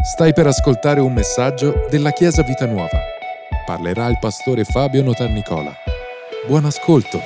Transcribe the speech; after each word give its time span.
Stai 0.00 0.32
per 0.32 0.46
ascoltare 0.46 1.00
un 1.00 1.12
messaggio 1.12 1.86
della 1.90 2.12
Chiesa 2.12 2.44
Vita 2.44 2.66
Nuova. 2.66 3.00
Parlerà 3.66 4.06
il 4.06 4.16
pastore 4.20 4.62
Fabio 4.62 5.02
Notarnicola. 5.02 5.74
Buon 6.46 6.66
ascolto. 6.66 7.18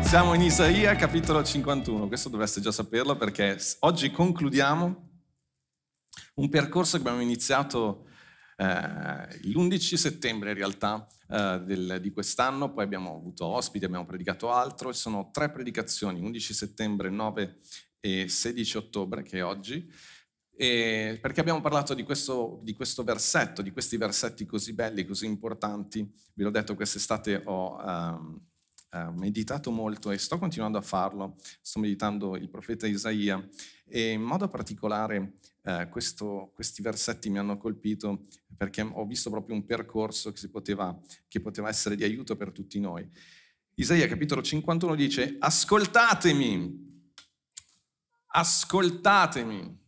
Siamo 0.00 0.32
in 0.32 0.40
Isaia 0.40 0.96
capitolo 0.96 1.44
51, 1.44 2.08
questo 2.08 2.30
dovreste 2.30 2.62
già 2.62 2.72
saperlo 2.72 3.14
perché 3.16 3.58
oggi 3.80 4.10
concludiamo 4.10 5.08
un 6.36 6.48
percorso 6.48 6.96
che 6.96 7.02
abbiamo 7.02 7.20
iniziato 7.20 8.06
eh, 8.62 9.38
l'11 9.48 9.94
settembre 9.94 10.50
in 10.50 10.56
realtà 10.56 11.04
eh, 11.28 11.60
del, 11.64 11.98
di 12.00 12.12
quest'anno, 12.12 12.72
poi 12.72 12.84
abbiamo 12.84 13.16
avuto 13.16 13.44
ospiti, 13.46 13.84
abbiamo 13.84 14.06
predicato 14.06 14.52
altro 14.52 14.90
e 14.90 14.94
sono 14.94 15.30
tre 15.32 15.50
predicazioni, 15.50 16.20
11 16.20 16.54
settembre, 16.54 17.10
9 17.10 17.56
e 17.98 18.28
16 18.28 18.76
ottobre 18.76 19.22
che 19.22 19.38
è 19.38 19.44
oggi, 19.44 19.90
e 20.54 21.18
perché 21.20 21.40
abbiamo 21.40 21.60
parlato 21.60 21.92
di 21.92 22.04
questo, 22.04 22.60
di 22.62 22.72
questo, 22.72 23.02
versetto, 23.02 23.62
di 23.62 23.72
questi 23.72 23.96
versetti 23.96 24.46
così 24.46 24.74
belli, 24.74 25.04
così 25.04 25.26
importanti. 25.26 26.08
Vi 26.34 26.42
l'ho 26.44 26.50
detto, 26.50 26.76
quest'estate 26.76 27.42
ho 27.46 27.76
um, 27.82 28.40
uh, 28.92 29.10
meditato 29.18 29.72
molto 29.72 30.10
e 30.12 30.18
sto 30.18 30.38
continuando 30.38 30.78
a 30.78 30.82
farlo. 30.82 31.34
Sto 31.60 31.80
meditando 31.80 32.36
il 32.36 32.48
profeta 32.48 32.86
Isaia 32.86 33.44
e 33.86 34.10
in 34.10 34.22
modo 34.22 34.46
particolare 34.46 35.32
uh, 35.62 35.88
questo, 35.88 36.50
questi 36.54 36.82
versetti 36.82 37.30
mi 37.30 37.38
hanno 37.38 37.56
colpito 37.56 38.22
perché 38.56 38.82
ho 38.82 39.04
visto 39.06 39.30
proprio 39.30 39.54
un 39.54 39.64
percorso 39.64 40.32
che, 40.32 40.48
poteva, 40.48 40.98
che 41.28 41.40
poteva 41.40 41.68
essere 41.68 41.96
di 41.96 42.04
aiuto 42.04 42.36
per 42.36 42.52
tutti 42.52 42.78
noi. 42.80 43.08
Isaia 43.74 44.06
capitolo 44.06 44.42
51 44.42 44.94
dice, 44.94 45.36
ascoltatemi, 45.38 47.04
ascoltatemi. 48.26 49.80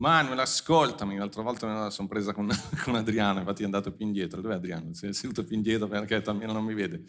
Manuel, 0.00 0.38
ascoltami. 0.38 1.16
L'altra 1.16 1.42
volta 1.42 1.66
me 1.66 1.74
la 1.74 1.90
sono 1.90 2.08
presa 2.08 2.32
con, 2.32 2.48
con, 2.84 2.94
Adriano, 2.94 3.40
infatti 3.40 3.62
è 3.62 3.66
andato 3.66 3.92
più 3.92 4.06
indietro. 4.06 4.40
Dov'è 4.40 4.54
Adriano? 4.54 4.94
Si 4.94 5.06
è 5.06 5.12
seduto 5.12 5.44
più 5.44 5.56
indietro 5.56 5.86
perché 5.88 6.22
almeno 6.24 6.52
non 6.52 6.64
mi 6.64 6.74
vede. 6.74 7.04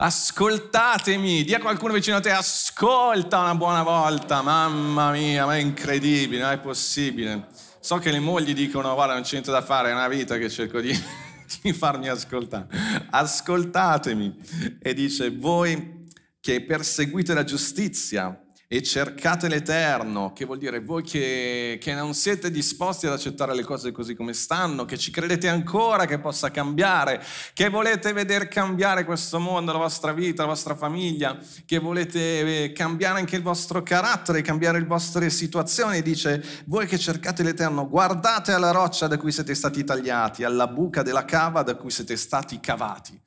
Ascoltatemi, 0.00 1.42
dia 1.42 1.58
qualcuno 1.58 1.92
vicino 1.92 2.18
a 2.18 2.20
te, 2.20 2.30
ascolta 2.30 3.40
una 3.40 3.56
buona 3.56 3.82
volta, 3.82 4.42
mamma 4.42 5.10
mia, 5.10 5.44
ma 5.44 5.56
è 5.56 5.58
incredibile, 5.58 6.40
non 6.40 6.52
è 6.52 6.60
possibile. 6.60 7.48
So 7.80 7.96
che 7.98 8.12
le 8.12 8.20
mogli 8.20 8.54
dicono, 8.54 8.94
guarda, 8.94 9.14
non 9.14 9.22
c'è 9.22 9.32
niente 9.32 9.50
da 9.50 9.60
fare, 9.60 9.90
è 9.90 9.92
una 9.92 10.06
vita 10.06 10.38
che 10.38 10.48
cerco 10.50 10.80
di, 10.80 10.96
di 11.62 11.72
farmi 11.72 12.06
ascoltare. 12.06 12.68
Ascoltatemi. 13.10 14.36
E 14.80 14.94
dice, 14.94 15.30
voi 15.30 16.06
che 16.38 16.62
perseguite 16.62 17.34
la 17.34 17.42
giustizia, 17.42 18.40
e 18.70 18.82
cercate 18.82 19.48
l'Eterno, 19.48 20.34
che 20.34 20.44
vuol 20.44 20.58
dire 20.58 20.80
voi 20.80 21.02
che, 21.02 21.78
che, 21.80 21.94
non 21.94 22.12
siete 22.12 22.50
disposti 22.50 23.06
ad 23.06 23.14
accettare 23.14 23.54
le 23.54 23.62
cose 23.62 23.92
così 23.92 24.14
come 24.14 24.34
stanno, 24.34 24.84
che 24.84 24.98
ci 24.98 25.10
credete 25.10 25.48
ancora 25.48 26.04
che 26.04 26.18
possa 26.18 26.50
cambiare, 26.50 27.24
che 27.54 27.70
volete 27.70 28.12
vedere 28.12 28.46
cambiare 28.46 29.06
questo 29.06 29.40
mondo, 29.40 29.72
la 29.72 29.78
vostra 29.78 30.12
vita, 30.12 30.42
la 30.42 30.48
vostra 30.48 30.76
famiglia, 30.76 31.38
che 31.64 31.78
volete 31.78 32.64
eh, 32.64 32.72
cambiare 32.72 33.20
anche 33.20 33.36
il 33.36 33.42
vostro 33.42 33.82
carattere, 33.82 34.42
cambiare 34.42 34.80
le 34.80 34.86
vostre 34.86 35.30
situazioni. 35.30 36.02
Dice, 36.02 36.44
voi 36.66 36.86
che 36.86 36.98
cercate 36.98 37.42
l'Eterno, 37.42 37.88
guardate 37.88 38.52
alla 38.52 38.70
roccia 38.70 39.06
da 39.06 39.16
cui 39.16 39.32
siete 39.32 39.54
stati 39.54 39.82
tagliati, 39.82 40.44
alla 40.44 40.66
buca 40.66 41.02
della 41.02 41.24
cava 41.24 41.62
da 41.62 41.74
cui 41.74 41.90
siete 41.90 42.16
stati 42.16 42.60
cavati 42.60 43.18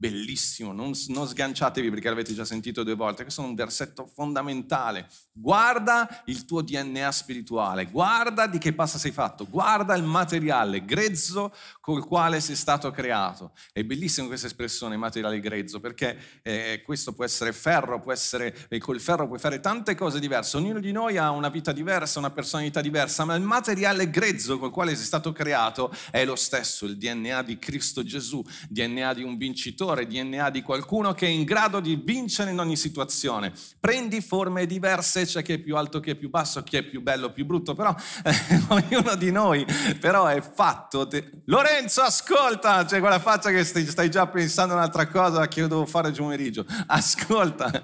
bellissimo, 0.00 0.72
non, 0.72 0.92
non, 1.08 1.26
sganciatevi 1.26 1.90
perché 1.90 2.08
l'avete 2.08 2.32
già 2.32 2.46
sentito 2.46 2.82
due 2.82 2.94
volte, 2.94 3.22
questo 3.22 3.42
è 3.42 3.44
un 3.44 3.54
versetto 3.54 4.06
fondamentale. 4.06 5.06
Guarda 5.30 6.22
il 6.24 6.46
tuo 6.46 6.62
DNA 6.62 7.12
spirituale, 7.12 7.84
guarda 7.84 8.46
di 8.46 8.56
che 8.56 8.72
pasta 8.72 8.96
sei 8.96 9.10
fatto, 9.10 9.46
guarda 9.46 9.94
il 9.94 10.02
materiale 10.02 10.86
grezzo 10.86 11.52
col 11.82 12.06
quale 12.06 12.40
sei 12.40 12.56
stato 12.56 12.90
creato. 12.90 13.52
È 13.74 13.82
bellissima 13.84 14.26
questa 14.26 14.46
espressione, 14.46 14.96
materiale 14.96 15.38
grezzo, 15.38 15.80
perché 15.80 16.40
eh, 16.42 16.80
questo 16.82 17.12
può 17.12 17.24
essere 17.24 17.52
ferro, 17.52 18.00
può 18.00 18.12
essere, 18.12 18.68
e 18.70 18.78
col 18.78 19.00
ferro 19.00 19.26
puoi 19.26 19.38
fare 19.38 19.60
tante 19.60 19.94
cose 19.94 20.18
diverse, 20.18 20.56
ognuno 20.56 20.80
di 20.80 20.92
noi 20.92 21.18
ha 21.18 21.30
una 21.30 21.50
vita 21.50 21.72
diversa, 21.72 22.18
una 22.18 22.30
personalità 22.30 22.80
diversa, 22.80 23.26
ma 23.26 23.34
il 23.34 23.42
materiale 23.42 24.08
grezzo 24.08 24.58
col 24.58 24.70
quale 24.70 24.96
sei 24.96 25.04
stato 25.04 25.32
creato 25.32 25.92
è 26.10 26.24
lo 26.24 26.36
stesso, 26.36 26.86
il 26.86 26.96
DNA 26.96 27.42
di 27.42 27.58
Cristo 27.58 28.02
Gesù, 28.02 28.42
DNA 28.70 29.12
di 29.12 29.22
un 29.22 29.36
vincitore 29.36 29.88
vincitore, 29.94 30.06
DNA 30.06 30.50
di 30.50 30.62
qualcuno 30.62 31.12
che 31.12 31.26
è 31.26 31.30
in 31.30 31.44
grado 31.44 31.80
di 31.80 32.00
vincere 32.02 32.50
in 32.50 32.58
ogni 32.58 32.76
situazione. 32.76 33.52
Prendi 33.78 34.20
forme 34.20 34.66
diverse, 34.66 35.24
c'è 35.24 35.42
chi 35.42 35.54
è 35.54 35.58
più 35.58 35.76
alto, 35.76 36.00
chi 36.00 36.10
è 36.10 36.14
più 36.14 36.30
basso, 36.30 36.62
chi 36.62 36.76
è 36.76 36.82
più 36.82 37.02
bello, 37.02 37.32
più 37.32 37.46
brutto, 37.46 37.74
però 37.74 37.94
eh, 38.24 38.34
ognuno 38.68 39.14
di 39.16 39.30
noi 39.30 39.66
però 39.98 40.26
è 40.26 40.40
fatto. 40.40 41.06
Te... 41.06 41.30
Lorenzo, 41.46 42.02
ascolta, 42.02 42.84
c'è 42.84 43.00
quella 43.00 43.18
faccia 43.18 43.50
che 43.50 43.64
stai, 43.64 44.10
già 44.10 44.26
pensando 44.26 44.74
un'altra 44.74 45.06
cosa 45.08 45.48
che 45.48 45.60
io 45.60 45.68
devo 45.68 45.86
fare 45.86 46.10
pomeriggio. 46.10 46.64
Ascolta 46.86 47.82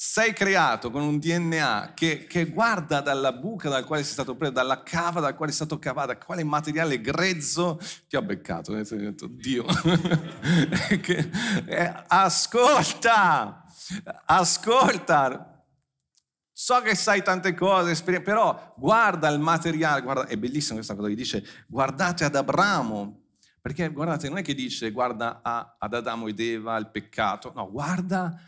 sei 0.00 0.32
creato 0.32 0.92
con 0.92 1.02
un 1.02 1.18
DNA 1.18 1.90
che, 1.92 2.24
che, 2.28 2.44
guarda 2.44 3.00
dalla 3.00 3.32
buca 3.32 3.68
dal 3.68 3.84
quale 3.84 4.04
sei 4.04 4.12
stato 4.12 4.36
preso, 4.36 4.52
dalla 4.52 4.84
cava 4.84 5.18
dal 5.18 5.34
quale 5.34 5.50
sei 5.50 5.66
stato 5.66 5.80
cavato, 5.80 6.06
da 6.06 6.18
quale 6.18 6.44
materiale 6.44 7.00
grezzo 7.00 7.80
ti 8.06 8.14
ho 8.14 8.22
beccato. 8.22 8.70
Ho 8.70 8.76
detto, 8.76 9.26
Dio, 9.26 9.64
che, 11.02 11.30
eh, 11.66 12.04
ascolta, 12.06 13.64
ascolta. 14.24 15.64
So 16.52 16.80
che 16.80 16.94
sai 16.94 17.24
tante 17.24 17.54
cose, 17.54 18.00
però 18.22 18.74
guarda 18.76 19.28
il 19.30 19.40
materiale, 19.40 20.02
guarda, 20.02 20.26
è 20.28 20.36
bellissima 20.36 20.74
questa 20.74 20.94
cosa 20.94 21.08
che 21.08 21.16
dice, 21.16 21.44
guardate 21.66 22.24
ad 22.24 22.36
Abramo, 22.36 23.22
perché 23.60 23.88
guardate, 23.88 24.28
non 24.28 24.38
è 24.38 24.42
che 24.42 24.54
dice 24.54 24.92
guarda 24.92 25.40
a, 25.42 25.74
ad 25.76 25.92
Adamo 25.92 26.28
ed 26.28 26.38
Eva, 26.38 26.76
il 26.76 26.88
peccato, 26.88 27.50
no, 27.52 27.68
guarda 27.68 28.40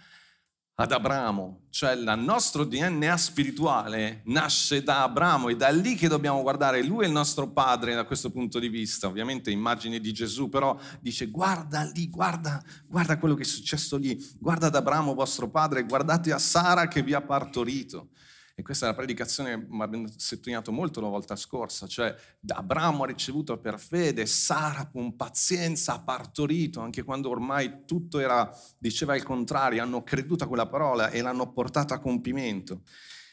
ad 0.80 0.92
Abramo, 0.92 1.64
cioè 1.68 1.92
il 1.92 2.14
nostro 2.16 2.64
DNA 2.64 3.14
spirituale 3.18 4.22
nasce 4.24 4.82
da 4.82 5.02
Abramo 5.02 5.50
e 5.50 5.56
da 5.56 5.68
lì 5.68 5.94
che 5.94 6.08
dobbiamo 6.08 6.40
guardare, 6.40 6.82
lui 6.82 7.04
è 7.04 7.06
il 7.06 7.12
nostro 7.12 7.50
padre 7.50 7.94
da 7.94 8.04
questo 8.04 8.30
punto 8.30 8.58
di 8.58 8.70
vista, 8.70 9.06
ovviamente 9.06 9.50
immagine 9.50 10.00
di 10.00 10.10
Gesù, 10.10 10.48
però 10.48 10.74
dice 10.98 11.26
guarda 11.26 11.82
lì, 11.82 12.08
guarda, 12.08 12.62
guarda 12.86 13.18
quello 13.18 13.34
che 13.34 13.42
è 13.42 13.46
successo 13.46 13.98
lì, 13.98 14.18
guarda 14.38 14.68
ad 14.68 14.74
Abramo 14.74 15.12
vostro 15.12 15.50
padre, 15.50 15.82
guardate 15.82 16.32
a 16.32 16.38
Sara 16.38 16.88
che 16.88 17.02
vi 17.02 17.12
ha 17.12 17.20
partorito. 17.20 18.08
E 18.60 18.62
questa 18.62 18.84
è 18.84 18.88
la 18.90 18.94
predicazione 18.94 19.58
che 19.58 19.82
abbiamo 19.82 20.06
sottolineato 20.14 20.70
molto 20.70 21.00
la 21.00 21.08
volta 21.08 21.34
scorsa, 21.34 21.86
cioè 21.86 22.14
Abramo 22.48 23.04
ha 23.04 23.06
ricevuto 23.06 23.58
per 23.58 23.80
fede, 23.80 24.26
Sara 24.26 24.86
con 24.86 25.16
pazienza 25.16 25.94
ha 25.94 26.00
partorito, 26.02 26.80
anche 26.80 27.02
quando 27.02 27.30
ormai 27.30 27.86
tutto 27.86 28.18
era, 28.18 28.54
diceva 28.76 29.16
il 29.16 29.22
contrario, 29.22 29.82
hanno 29.82 30.02
creduto 30.02 30.44
a 30.44 30.46
quella 30.46 30.66
parola 30.68 31.08
e 31.08 31.22
l'hanno 31.22 31.50
portata 31.52 31.94
a 31.94 31.98
compimento. 31.98 32.82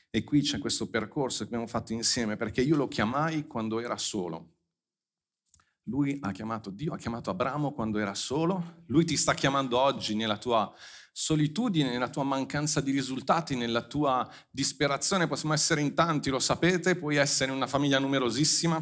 E 0.10 0.24
qui 0.24 0.40
c'è 0.40 0.60
questo 0.60 0.90
percorso 0.90 1.40
che 1.40 1.48
abbiamo 1.50 1.68
fatto 1.68 1.92
insieme, 1.92 2.38
perché 2.38 2.62
io 2.62 2.78
lo 2.78 2.88
chiamai 2.88 3.48
quando 3.48 3.82
era 3.82 3.98
solo. 3.98 4.54
Lui 5.90 6.18
ha 6.22 6.32
chiamato, 6.32 6.70
Dio 6.70 6.94
ha 6.94 6.98
chiamato 6.98 7.32
Abramo 7.32 7.74
quando 7.74 7.98
era 7.98 8.14
solo, 8.14 8.84
lui 8.88 9.04
ti 9.04 9.18
sta 9.18 9.34
chiamando 9.34 9.78
oggi 9.78 10.16
nella 10.16 10.38
tua 10.38 10.74
solitudine, 11.20 11.90
nella 11.90 12.10
tua 12.10 12.22
mancanza 12.22 12.80
di 12.80 12.92
risultati, 12.92 13.56
nella 13.56 13.82
tua 13.82 14.30
disperazione, 14.52 15.26
possiamo 15.26 15.56
essere 15.56 15.82
in 15.82 15.96
tanti, 15.96 16.30
lo 16.30 16.38
sapete, 16.38 16.96
puoi 16.96 17.16
essere 17.16 17.52
una 17.52 17.66
famiglia 17.66 17.98
numerosissima. 17.98 18.78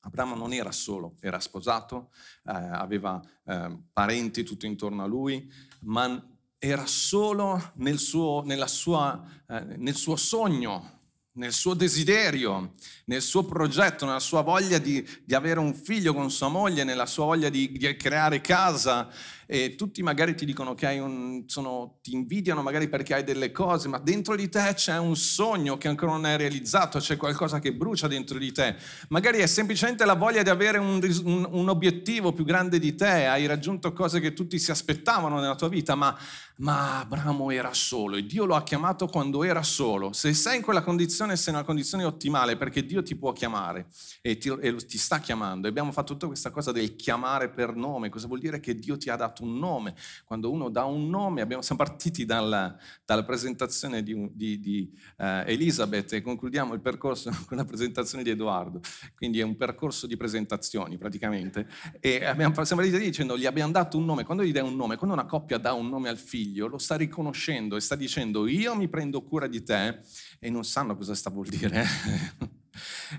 Abramo 0.00 0.34
non 0.34 0.54
era 0.54 0.72
solo, 0.72 1.16
era 1.20 1.38
sposato, 1.38 2.12
eh, 2.46 2.52
aveva 2.52 3.22
eh, 3.44 3.78
parenti 3.92 4.42
tutto 4.42 4.64
intorno 4.64 5.02
a 5.02 5.06
lui, 5.06 5.52
ma 5.80 6.26
era 6.56 6.86
solo 6.86 7.72
nel 7.74 7.98
suo, 7.98 8.42
sua, 8.64 9.22
eh, 9.48 9.76
nel 9.76 9.96
suo 9.96 10.16
sogno, 10.16 10.98
nel 11.38 11.52
suo 11.52 11.74
desiderio, 11.74 12.72
nel 13.04 13.22
suo 13.22 13.44
progetto, 13.44 14.06
nella 14.06 14.18
sua 14.18 14.40
voglia 14.40 14.78
di, 14.78 15.06
di, 15.24 15.34
avere 15.34 15.60
un 15.60 15.74
figlio 15.74 16.14
con 16.14 16.30
sua 16.30 16.48
moglie, 16.48 16.84
nella 16.84 17.06
sua 17.06 17.26
voglia 17.26 17.48
di, 17.48 17.70
di 17.70 17.96
creare 17.96 18.40
casa. 18.40 19.08
E 19.50 19.76
tutti 19.76 20.02
magari 20.02 20.34
ti 20.34 20.44
dicono 20.44 20.74
che 20.74 20.86
hai 20.86 20.98
un, 20.98 21.44
sono, 21.46 22.00
ti 22.02 22.12
invidiano 22.12 22.60
magari 22.60 22.86
perché 22.86 23.14
hai 23.14 23.24
delle 23.24 23.50
cose, 23.50 23.88
ma 23.88 23.98
dentro 23.98 24.36
di 24.36 24.50
te 24.50 24.72
c'è 24.74 24.98
un 24.98 25.16
sogno 25.16 25.78
che 25.78 25.88
ancora 25.88 26.12
non 26.12 26.26
è 26.26 26.36
realizzato, 26.36 26.98
c'è 26.98 27.16
qualcosa 27.16 27.58
che 27.58 27.72
brucia 27.72 28.08
dentro 28.08 28.36
di 28.36 28.52
te. 28.52 28.76
Magari 29.08 29.38
è 29.38 29.46
semplicemente 29.46 30.04
la 30.04 30.16
voglia 30.16 30.42
di 30.42 30.50
avere 30.50 30.76
un, 30.76 31.00
un, 31.24 31.48
un 31.50 31.68
obiettivo 31.70 32.34
più 32.34 32.44
grande 32.44 32.78
di 32.78 32.94
te, 32.94 33.24
hai 33.24 33.46
raggiunto 33.46 33.94
cose 33.94 34.20
che 34.20 34.34
tutti 34.34 34.58
si 34.58 34.70
aspettavano 34.70 35.40
nella 35.40 35.54
tua 35.54 35.68
vita, 35.68 35.94
ma, 35.94 36.14
ma 36.58 37.00
Abramo 37.00 37.50
era 37.50 37.72
solo 37.72 38.16
e 38.16 38.26
Dio 38.26 38.44
lo 38.44 38.54
ha 38.54 38.62
chiamato 38.62 39.06
quando 39.06 39.44
era 39.44 39.62
solo. 39.62 40.12
Se 40.12 40.34
sei 40.34 40.56
in 40.56 40.62
quella 40.62 40.82
condizione, 40.82 41.36
sei 41.36 41.52
in 41.52 41.58
una 41.58 41.66
condizione 41.66 42.04
ottimale 42.04 42.56
perché 42.56 42.84
Dio 42.84 43.02
ti 43.02 43.16
può 43.16 43.32
chiamare 43.32 43.86
e 44.20 44.36
ti, 44.36 44.48
e 44.60 44.76
ti 44.76 44.98
sta 44.98 45.20
chiamando. 45.20 45.66
E 45.66 45.70
abbiamo 45.70 45.92
fatto 45.92 46.12
tutta 46.12 46.26
questa 46.26 46.50
cosa 46.50 46.70
del 46.72 46.96
chiamare 46.96 47.48
per 47.48 47.74
nome. 47.74 48.08
Cosa 48.08 48.26
vuol 48.26 48.40
dire 48.40 48.60
che 48.60 48.74
Dio 48.74 48.98
ti 48.98 49.08
ha 49.08 49.16
dato 49.16 49.37
dato 49.38 49.44
un 49.44 49.58
nome. 49.58 49.94
Quando 50.24 50.50
uno 50.50 50.68
dà 50.68 50.84
un 50.84 51.08
nome, 51.08 51.40
abbiamo, 51.40 51.62
siamo 51.62 51.82
partiti 51.82 52.24
dalla, 52.24 52.76
dalla 53.04 53.24
presentazione 53.24 54.02
di, 54.02 54.30
di, 54.32 54.58
di 54.58 54.90
uh, 55.18 55.44
Elisabeth 55.46 56.12
e 56.14 56.22
concludiamo 56.22 56.74
il 56.74 56.80
percorso 56.80 57.30
con 57.46 57.56
la 57.56 57.64
presentazione 57.64 58.24
di 58.24 58.30
Edoardo. 58.30 58.80
Quindi 59.14 59.40
è 59.40 59.42
un 59.42 59.56
percorso 59.56 60.06
di 60.06 60.16
presentazioni 60.16 60.96
praticamente. 60.96 61.68
E 62.00 62.24
abbiamo, 62.24 62.64
siamo 62.64 62.82
partiti 62.82 63.04
dicendo, 63.04 63.38
gli 63.38 63.46
abbiamo 63.46 63.72
dato 63.72 63.96
un 63.96 64.04
nome. 64.04 64.24
Quando 64.24 64.42
gli 64.42 64.52
dai 64.52 64.62
un 64.62 64.76
nome, 64.76 64.96
quando 64.96 65.14
una 65.14 65.26
coppia 65.26 65.58
dà 65.58 65.72
un 65.72 65.88
nome 65.88 66.08
al 66.08 66.18
figlio, 66.18 66.66
lo 66.66 66.78
sta 66.78 66.96
riconoscendo 66.96 67.76
e 67.76 67.80
sta 67.80 67.94
dicendo 67.94 68.46
io 68.46 68.74
mi 68.74 68.88
prendo 68.88 69.22
cura 69.22 69.46
di 69.46 69.62
te 69.62 70.00
e 70.38 70.50
non 70.50 70.64
sanno 70.64 70.96
cosa 70.96 71.14
sta 71.14 71.30
vuol 71.30 71.48
dire. 71.48 72.56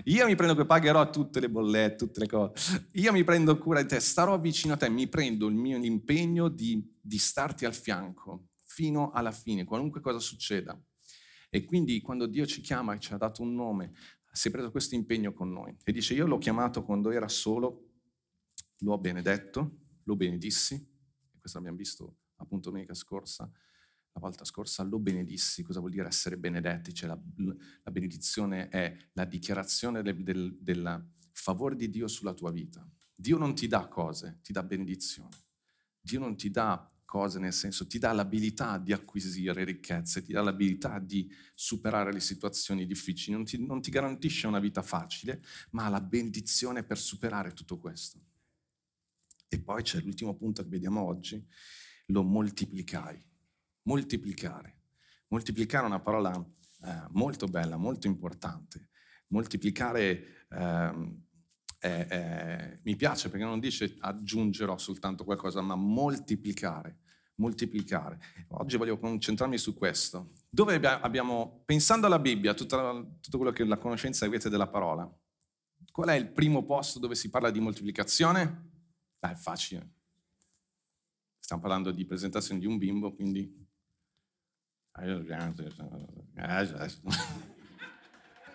Io 0.04 0.26
mi 0.26 0.34
prendo 0.34 0.64
pagherò 0.66 1.08
tutte 1.10 1.40
le 1.40 1.50
bollette, 1.50 1.96
tutte 1.96 2.20
le 2.20 2.26
cose. 2.26 2.88
Io 2.92 3.12
mi 3.12 3.24
prendo 3.24 3.58
cura 3.58 3.82
di 3.82 3.88
te, 3.88 4.00
starò 4.00 4.38
vicino 4.38 4.74
a 4.74 4.76
te, 4.76 4.88
mi 4.88 5.08
prendo 5.08 5.46
il 5.46 5.54
mio 5.54 5.76
impegno 5.78 6.48
di, 6.48 6.96
di 7.00 7.18
starti 7.18 7.64
al 7.64 7.74
fianco 7.74 8.48
fino 8.56 9.10
alla 9.10 9.32
fine, 9.32 9.64
qualunque 9.64 10.00
cosa 10.00 10.18
succeda. 10.18 10.80
E 11.48 11.64
quindi 11.64 12.00
quando 12.00 12.26
Dio 12.26 12.46
ci 12.46 12.60
chiama 12.60 12.94
e 12.94 13.00
ci 13.00 13.12
ha 13.12 13.16
dato 13.16 13.42
un 13.42 13.54
nome, 13.54 13.92
si 14.30 14.48
è 14.48 14.50
preso 14.50 14.70
questo 14.70 14.94
impegno 14.94 15.32
con 15.32 15.50
noi. 15.50 15.76
E 15.82 15.92
dice, 15.92 16.14
io 16.14 16.26
l'ho 16.26 16.38
chiamato 16.38 16.84
quando 16.84 17.10
era 17.10 17.28
solo, 17.28 17.88
l'ho 18.78 18.98
benedetto, 18.98 19.78
lo 20.04 20.16
benedissi, 20.16 20.88
questo 21.38 21.58
l'abbiamo 21.58 21.78
visto 21.78 22.16
appunto 22.36 22.70
domenica 22.70 22.94
scorsa, 22.94 23.50
la 24.12 24.20
volta 24.20 24.44
scorsa 24.44 24.82
lo 24.82 24.98
benedissi, 24.98 25.62
cosa 25.62 25.78
vuol 25.78 25.92
dire 25.92 26.08
essere 26.08 26.36
benedetti? 26.36 26.92
Cioè 26.92 27.08
la, 27.08 27.18
la 27.82 27.90
benedizione 27.90 28.68
è 28.68 28.96
la 29.12 29.24
dichiarazione 29.24 30.02
del, 30.02 30.22
del, 30.22 30.56
del 30.60 31.08
favore 31.32 31.76
di 31.76 31.88
Dio 31.88 32.08
sulla 32.08 32.34
tua 32.34 32.50
vita. 32.50 32.86
Dio 33.14 33.38
non 33.38 33.54
ti 33.54 33.68
dà 33.68 33.86
cose, 33.86 34.40
ti 34.42 34.52
dà 34.52 34.62
benedizione. 34.62 35.36
Dio 36.00 36.18
non 36.18 36.36
ti 36.36 36.50
dà 36.50 36.90
cose 37.04 37.38
nel 37.38 37.52
senso, 37.52 37.86
ti 37.86 37.98
dà 37.98 38.12
l'abilità 38.12 38.78
di 38.78 38.92
acquisire 38.92 39.64
ricchezze, 39.64 40.22
ti 40.22 40.32
dà 40.32 40.42
l'abilità 40.42 40.98
di 40.98 41.30
superare 41.54 42.12
le 42.12 42.20
situazioni 42.20 42.86
difficili, 42.86 43.34
non 43.34 43.44
ti, 43.44 43.64
non 43.64 43.80
ti 43.82 43.90
garantisce 43.90 44.46
una 44.46 44.60
vita 44.60 44.82
facile, 44.82 45.42
ma 45.70 45.86
ha 45.86 45.88
la 45.88 46.00
benedizione 46.00 46.82
per 46.82 46.98
superare 46.98 47.52
tutto 47.52 47.78
questo. 47.78 48.18
E 49.48 49.60
poi 49.60 49.82
c'è 49.82 50.00
l'ultimo 50.00 50.36
punto 50.36 50.62
che 50.62 50.68
vediamo 50.68 51.02
oggi, 51.02 51.44
lo 52.06 52.22
moltiplicai 52.22 53.29
moltiplicare. 53.90 54.78
Moltiplicare 55.28 55.84
è 55.84 55.88
una 55.88 56.00
parola 56.00 56.32
eh, 56.32 57.02
molto 57.10 57.46
bella, 57.46 57.76
molto 57.76 58.06
importante. 58.06 58.90
Moltiplicare 59.28 60.46
eh, 60.48 61.18
è, 61.78 62.78
mi 62.82 62.96
piace 62.96 63.28
perché 63.28 63.44
non 63.44 63.58
dice 63.58 63.96
aggiungerò 63.98 64.78
soltanto 64.78 65.24
qualcosa, 65.24 65.60
ma 65.60 65.74
moltiplicare. 65.74 66.98
Moltiplicare. 67.36 68.18
Oggi 68.48 68.76
voglio 68.76 68.98
concentrarmi 68.98 69.58
su 69.58 69.74
questo. 69.74 70.34
Dove 70.48 70.74
abbiamo, 70.76 71.62
pensando 71.64 72.06
alla 72.06 72.18
Bibbia, 72.18 72.54
tutta, 72.54 73.02
tutto 73.20 73.38
quello 73.38 73.52
che 73.52 73.64
la 73.64 73.78
conoscenza 73.78 74.26
avete 74.26 74.50
della 74.50 74.68
parola, 74.68 75.10
qual 75.90 76.08
è 76.08 76.14
il 76.14 76.30
primo 76.30 76.64
posto 76.64 76.98
dove 76.98 77.14
si 77.14 77.30
parla 77.30 77.50
di 77.50 77.60
moltiplicazione? 77.60 78.68
Beh, 79.18 79.30
è 79.30 79.34
facile. 79.34 79.94
Stiamo 81.38 81.62
parlando 81.62 81.90
di 81.90 82.04
presentazione 82.04 82.60
di 82.60 82.66
un 82.66 82.76
bimbo, 82.76 83.12
quindi 83.12 83.59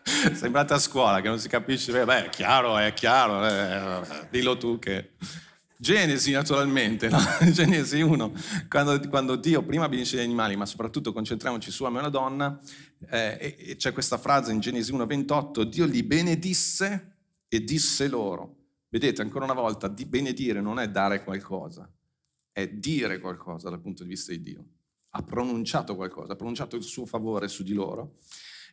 Sembrate 0.34 0.74
a 0.74 0.80
scuola 0.80 1.20
che 1.22 1.28
non 1.28 1.40
si 1.40 1.50
capisce, 1.50 2.06
beh, 2.06 2.26
è 2.26 2.30
chiaro, 2.30 2.78
è 2.78 2.94
chiaro, 2.94 3.46
eh, 3.48 4.28
dillo 4.30 4.58
tu 4.58 4.78
che... 4.80 5.12
Genesi 5.78 6.32
naturalmente, 6.32 7.10
no? 7.10 7.18
Genesi 7.52 8.00
1, 8.00 8.34
quando, 8.70 8.98
quando, 9.10 9.36
Dio 9.36 9.62
prima 9.62 9.90
benedice 9.90 10.18
gli 10.18 10.22
animali, 10.22 10.56
ma 10.56 10.66
soprattutto 10.66 11.12
concentriamoci 11.12 11.70
su 11.70 11.84
uomo 11.84 11.98
e 11.98 12.00
una 12.00 12.10
donna, 12.10 12.58
eh, 13.10 13.38
e, 13.40 13.72
e 13.72 13.76
c'è 13.76 13.92
questa 13.92 14.18
frase 14.18 14.54
in 14.54 14.62
Genesi 14.62 14.94
1, 14.94 15.06
28, 15.06 15.66
Dio 15.66 15.86
li 15.86 16.02
benedisse 16.04 17.16
e 17.50 17.64
disse 17.64 18.08
loro. 18.08 18.56
Vedete, 18.88 19.22
ancora 19.22 19.44
una 19.44 19.54
volta, 19.54 19.90
di 19.90 20.06
benedire 20.06 20.62
non 20.62 20.80
è 20.80 20.90
dare 20.90 21.24
qualcosa, 21.26 21.92
è 22.54 22.68
dire 22.70 23.20
qualcosa 23.20 23.70
dal 23.70 23.82
punto 23.82 24.04
di 24.04 24.10
vista 24.10 24.32
di 24.32 24.42
Dio 24.42 24.66
ha 25.18 25.22
pronunciato 25.24 25.96
qualcosa, 25.96 26.34
ha 26.34 26.36
pronunciato 26.36 26.76
il 26.76 26.84
suo 26.84 27.06
favore 27.06 27.48
su 27.48 27.64
di 27.64 27.74
loro, 27.74 28.18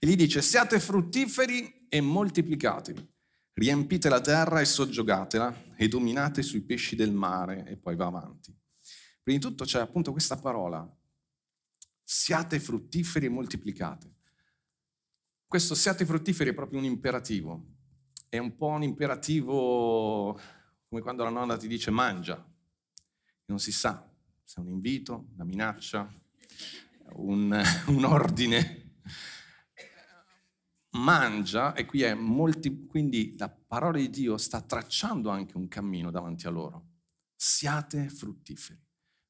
e 0.01 0.07
gli 0.07 0.17
dice 0.17 0.43
siate 0.43 0.81
fruttiferi 0.81 1.87
e 1.89 2.01
moltiplicatevi, 2.01 3.09
riempite 3.55 4.09
la 4.09 4.21
terra 4.21 4.61
e 4.61 4.65
soggiogatela 4.65 5.77
e 5.77 5.87
dominate 5.87 6.43
sui 6.43 6.63
pesci 6.63 6.97
del 6.97 7.13
mare 7.13 7.65
e 7.67 7.77
poi 7.77 7.95
va 7.95 8.07
avanti. 8.07 8.53
Prima 9.23 9.39
di 9.39 9.45
tutto 9.45 9.65
c'è 9.65 9.81
appunto 9.81 10.11
questa 10.11 10.37
parola, 10.37 10.85
siate 12.03 12.59
fruttiferi 12.59 13.27
e 13.27 13.31
moltiplicate. 13.31 14.15
Questo 15.47 15.77
siate 15.77 16.05
fruttiferi 16.05 16.51
è 16.51 16.55
proprio 16.55 16.81
un 16.81 16.87
imperativo, 16.87 17.67
è 18.29 18.39
un 18.39 18.57
po' 18.57 18.69
un 18.69 18.83
imperativo 18.83 20.41
come 20.89 21.01
quando 21.03 21.23
la 21.23 21.31
nonna 21.31 21.57
ti 21.57 21.69
dice 21.69 21.93
mangia, 21.93 22.45
non 23.45 23.61
si 23.61 23.71
sa 23.71 24.11
se 24.43 24.61
è 24.61 24.65
un 24.65 24.69
invito, 24.69 25.29
una 25.35 25.45
minaccia, 25.45 26.13
un, 27.15 27.63
un 27.89 28.05
ordine. 28.05 28.81
Mangia, 30.95 31.75
e 31.75 31.87
qui 31.87 32.03
è 32.03 32.13
molti, 32.13 32.87
quindi 32.87 33.35
la 33.39 33.49
parola 33.49 33.97
di 33.97 34.11
Dio 34.11 34.37
sta 34.37 34.61
tracciando 34.61 35.31
anche 35.31 35.57
un 35.57 35.67
cammino 35.67 36.11
davanti 36.11 36.47
a 36.47 36.51
loro. 36.51 36.91
Siate 37.35 38.09
fruttiferi. 38.11 38.81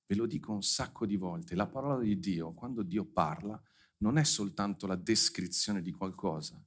Ve 0.07 0.15
lo 0.17 0.27
dico 0.27 0.53
un 0.53 0.63
sacco 0.63 1.07
di 1.07 1.17
volte, 1.17 1.55
la 1.55 1.69
parola 1.69 2.03
di 2.03 2.19
Dio, 2.19 2.53
quando 2.53 2.83
Dio 2.83 3.05
parla, 3.05 3.61
non 3.99 4.19
è 4.19 4.25
soltanto 4.25 4.87
la 4.87 4.97
descrizione 4.97 5.81
di 5.81 5.93
qualcosa. 5.93 6.61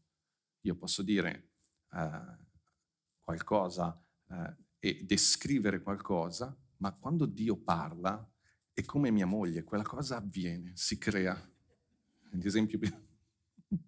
Io 0.62 0.76
posso 0.76 1.04
dire 1.04 1.52
eh, 1.92 2.38
qualcosa 3.22 4.02
eh, 4.30 4.56
e 4.80 5.04
descrivere 5.04 5.82
qualcosa, 5.82 6.58
ma 6.78 6.92
quando 6.94 7.26
Dio 7.26 7.58
parla, 7.58 8.28
e 8.78 8.84
come 8.84 9.10
mia 9.10 9.26
moglie, 9.26 9.64
quella 9.64 9.84
cosa 9.84 10.18
avviene, 10.18 10.74
si 10.76 10.98
crea. 10.98 11.42
L'esempio 12.32 12.78
più... 12.78 12.92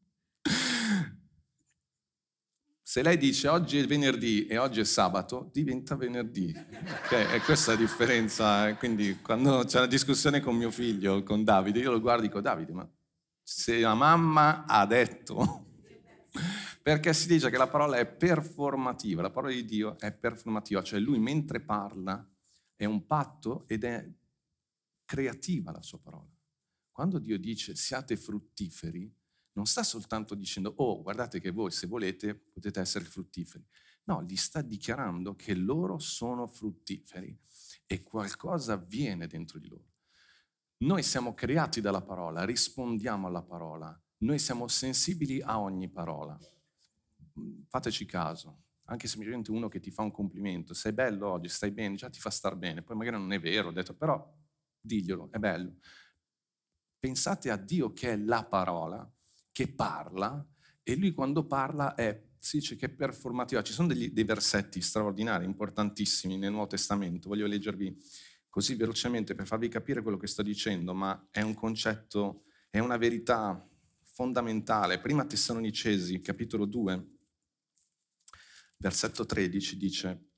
Se 2.82 3.02
lei 3.04 3.18
dice 3.18 3.50
oggi 3.50 3.80
è 3.80 3.86
venerdì 3.86 4.48
e 4.48 4.58
oggi 4.58 4.80
è 4.80 4.86
sabato, 4.86 5.50
diventa 5.52 5.98
venerdì. 5.98 6.56
Okay? 7.04 7.36
E 7.36 7.42
questa 7.42 7.72
la 7.74 7.78
differenza. 7.78 8.74
Quindi 8.76 9.20
quando 9.22 9.66
c'è 9.66 9.80
una 9.80 9.88
discussione 9.88 10.40
con 10.40 10.56
mio 10.56 10.72
figlio, 10.72 11.22
con 11.22 11.44
Davide, 11.44 11.80
io 11.80 11.92
lo 11.92 12.00
guardo 12.00 12.24
e 12.24 12.28
dico, 12.28 12.40
Davide, 12.40 12.72
ma 12.72 12.90
se 13.44 13.80
la 13.80 13.94
mamma 13.94 14.64
ha 14.66 14.86
detto... 14.86 15.66
Perché 16.82 17.14
si 17.14 17.28
dice 17.28 17.50
che 17.50 17.58
la 17.58 17.68
parola 17.68 17.98
è 17.98 18.06
performativa, 18.06 19.22
la 19.22 19.32
parola 19.32 19.52
di 19.52 19.66
Dio 19.66 20.00
è 20.00 20.14
performativa, 20.14 20.82
cioè 20.82 21.02
lui 21.02 21.20
mentre 21.20 21.60
parla 21.60 22.26
è 22.78 22.86
un 22.86 23.06
patto 23.06 23.66
ed 23.68 23.84
è 23.84 24.08
creativa 25.08 25.72
la 25.72 25.82
sua 25.82 26.00
parola. 26.00 26.30
Quando 26.92 27.18
Dio 27.18 27.40
dice 27.40 27.76
siate 27.76 28.18
fruttiferi, 28.18 29.12
non 29.54 29.66
sta 29.66 29.82
soltanto 29.82 30.36
dicendo, 30.36 30.74
oh, 30.78 31.02
guardate 31.02 31.40
che 31.40 31.50
voi 31.50 31.72
se 31.72 31.88
volete 31.88 32.36
potete 32.36 32.80
essere 32.80 33.06
fruttiferi. 33.06 33.66
No, 34.04 34.24
gli 34.24 34.36
sta 34.36 34.62
dichiarando 34.62 35.36
che 35.36 35.56
loro 35.56 35.98
sono 35.98 36.46
fruttiferi 36.46 37.36
e 37.88 38.04
qualcosa 38.04 38.74
avviene 38.74 39.28
dentro 39.28 39.58
di 39.58 39.68
loro. 39.68 39.94
Noi 40.80 41.02
siamo 41.02 41.34
creati 41.34 41.82
dalla 41.82 42.02
parola, 42.02 42.46
rispondiamo 42.46 43.28
alla 43.28 43.42
parola, 43.42 44.00
noi 44.20 44.38
siamo 44.38 44.68
sensibili 44.68 45.42
a 45.42 45.60
ogni 45.60 45.90
parola. 45.90 46.38
Fateci 47.68 48.06
caso, 48.06 48.66
anche 48.86 49.08
semplicemente 49.08 49.52
uno 49.52 49.68
che 49.68 49.80
ti 49.80 49.92
fa 49.92 50.04
un 50.04 50.12
complimento, 50.12 50.74
sei 50.74 50.94
bello 50.94 51.30
oggi, 51.30 51.50
stai 51.50 51.72
bene, 51.72 51.96
già 51.96 52.10
ti 52.10 52.20
fa 52.20 52.30
star 52.30 52.56
bene, 52.56 52.84
poi 52.84 52.96
magari 52.96 53.18
non 53.18 53.32
è 53.34 53.40
vero, 53.40 53.70
ho 53.70 53.72
detto, 53.72 53.96
però 53.96 54.36
diglielo, 54.88 55.30
è 55.32 55.38
bello. 55.38 55.76
Pensate 56.98 57.52
a 57.52 57.58
Dio 57.58 57.94
che 57.94 58.14
è 58.14 58.18
la 58.18 58.44
parola, 58.44 59.08
che 59.52 59.68
parla, 59.68 60.44
e 60.82 60.96
lui 60.96 61.12
quando 61.12 61.46
parla 61.46 61.94
è, 61.94 62.24
si 62.38 62.58
dice 62.58 62.76
che 62.76 62.88
è 62.88 62.90
performativa. 62.90 63.62
Ci 63.62 63.74
sono 63.74 63.90
degli, 63.90 64.10
dei 64.10 64.24
versetti 64.24 64.82
straordinari, 64.82 65.46
importantissimi 65.46 66.38
nel 66.38 66.52
Nuovo 66.52 66.68
Testamento, 66.68 67.30
voglio 67.30 67.46
leggervi 67.46 67.96
così 68.50 68.74
velocemente 68.74 69.36
per 69.36 69.46
farvi 69.46 69.68
capire 69.68 70.02
quello 70.02 70.18
che 70.18 70.26
sto 70.26 70.42
dicendo, 70.42 70.96
ma 70.96 71.28
è 71.30 71.42
un 71.42 71.54
concetto, 71.54 72.42
è 72.72 72.80
una 72.80 72.98
verità 72.98 73.64
fondamentale. 74.04 75.00
Prima 75.00 75.26
Tessalonicesi, 75.26 76.20
capitolo 76.22 76.66
2, 76.66 77.08
versetto 78.78 79.26
13, 79.26 79.78
dice, 79.78 80.30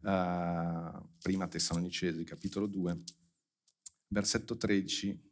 uh, 0.00 1.08
prima 1.20 1.46
Tessalonicesi, 1.48 2.24
capitolo 2.24 2.66
2, 2.66 3.02
versetto 4.12 4.56
13, 4.56 5.30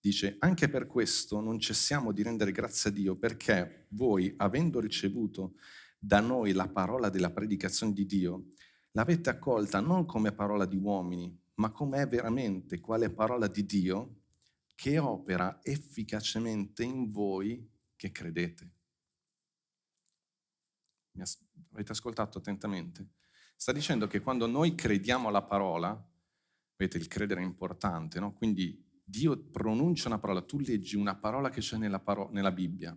dice, 0.00 0.36
anche 0.38 0.68
per 0.68 0.86
questo 0.86 1.40
non 1.40 1.58
cessiamo 1.58 2.12
di 2.12 2.22
rendere 2.22 2.52
grazie 2.52 2.90
a 2.90 2.92
Dio 2.92 3.16
perché 3.16 3.86
voi, 3.90 4.32
avendo 4.36 4.80
ricevuto 4.80 5.54
da 5.98 6.20
noi 6.20 6.52
la 6.52 6.68
parola 6.68 7.08
della 7.08 7.30
predicazione 7.30 7.92
di 7.92 8.06
Dio, 8.06 8.48
l'avete 8.92 9.30
accolta 9.30 9.80
non 9.80 10.04
come 10.04 10.32
parola 10.32 10.64
di 10.66 10.76
uomini, 10.76 11.36
ma 11.54 11.70
com'è 11.70 12.06
veramente 12.06 12.78
quale 12.78 13.10
parola 13.10 13.48
di 13.48 13.64
Dio 13.64 14.20
che 14.74 14.98
opera 14.98 15.58
efficacemente 15.62 16.84
in 16.84 17.08
voi 17.08 17.68
che 17.96 18.12
credete. 18.12 18.70
Mi 21.12 21.24
avete 21.72 21.92
ascoltato 21.92 22.38
attentamente? 22.38 23.08
Sta 23.56 23.72
dicendo 23.72 24.06
che 24.06 24.20
quando 24.20 24.46
noi 24.46 24.76
crediamo 24.76 25.26
alla 25.26 25.42
parola, 25.42 26.07
vedete 26.78 26.96
il 26.96 27.08
credere 27.08 27.42
è 27.42 27.44
importante, 27.44 28.20
no? 28.20 28.32
Quindi 28.32 28.82
Dio 29.04 29.36
pronuncia 29.36 30.08
una 30.08 30.18
parola, 30.18 30.42
tu 30.42 30.60
leggi 30.60 30.96
una 30.96 31.16
parola 31.16 31.50
che 31.50 31.60
c'è 31.60 31.76
nella, 31.76 31.98
paro- 31.98 32.30
nella 32.30 32.52
Bibbia, 32.52 32.96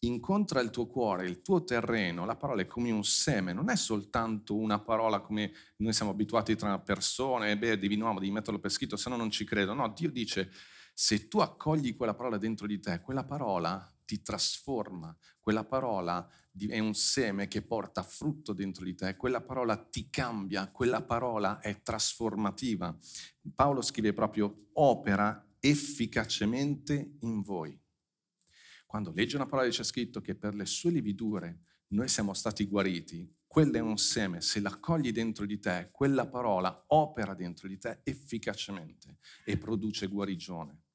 incontra 0.00 0.60
il 0.60 0.70
tuo 0.70 0.86
cuore, 0.86 1.26
il 1.26 1.42
tuo 1.42 1.64
terreno, 1.64 2.24
la 2.24 2.36
parola 2.36 2.62
è 2.62 2.66
come 2.66 2.90
un 2.92 3.02
seme, 3.02 3.52
non 3.52 3.70
è 3.70 3.76
soltanto 3.76 4.54
una 4.54 4.78
parola 4.78 5.20
come 5.20 5.52
noi 5.78 5.92
siamo 5.92 6.12
abituati 6.12 6.54
tra 6.54 6.78
persone, 6.78 7.58
beh, 7.58 7.78
devi, 7.78 7.96
no, 7.96 8.14
devi 8.14 8.30
metterlo 8.30 8.60
per 8.60 8.70
scritto, 8.70 8.96
se 8.96 9.08
no 9.08 9.16
non 9.16 9.30
ci 9.30 9.44
credo. 9.44 9.74
No, 9.74 9.88
Dio 9.88 10.10
dice, 10.10 10.52
se 10.94 11.26
tu 11.28 11.40
accogli 11.40 11.96
quella 11.96 12.14
parola 12.14 12.38
dentro 12.38 12.66
di 12.66 12.78
te, 12.78 13.00
quella 13.00 13.24
parola 13.24 13.90
ti 14.06 14.22
trasforma, 14.22 15.14
quella 15.38 15.64
parola 15.64 16.26
è 16.68 16.78
un 16.78 16.94
seme 16.94 17.48
che 17.48 17.60
porta 17.60 18.02
frutto 18.02 18.54
dentro 18.54 18.84
di 18.84 18.94
te, 18.94 19.16
quella 19.16 19.42
parola 19.42 19.76
ti 19.76 20.08
cambia, 20.08 20.70
quella 20.70 21.02
parola 21.02 21.58
è 21.60 21.82
trasformativa. 21.82 22.96
Paolo 23.54 23.82
scrive 23.82 24.14
proprio 24.14 24.68
opera 24.72 25.46
efficacemente 25.60 27.16
in 27.20 27.42
voi. 27.42 27.78
Quando 28.86 29.12
legge 29.12 29.36
una 29.36 29.46
parola 29.46 29.68
c'è 29.68 29.84
scritto 29.84 30.22
che 30.22 30.34
per 30.34 30.54
le 30.54 30.64
sue 30.64 30.90
lividure 30.90 31.60
noi 31.88 32.08
siamo 32.08 32.32
stati 32.32 32.64
guariti, 32.66 33.30
quello 33.46 33.76
è 33.76 33.80
un 33.80 33.96
seme, 33.96 34.40
se 34.40 34.60
l'accogli 34.60 35.12
dentro 35.12 35.46
di 35.46 35.58
te, 35.58 35.88
quella 35.92 36.26
parola 36.26 36.84
opera 36.88 37.34
dentro 37.34 37.68
di 37.68 37.78
te 37.78 38.00
efficacemente 38.02 39.18
e 39.44 39.56
produce 39.56 40.06
guarigione. 40.06 40.85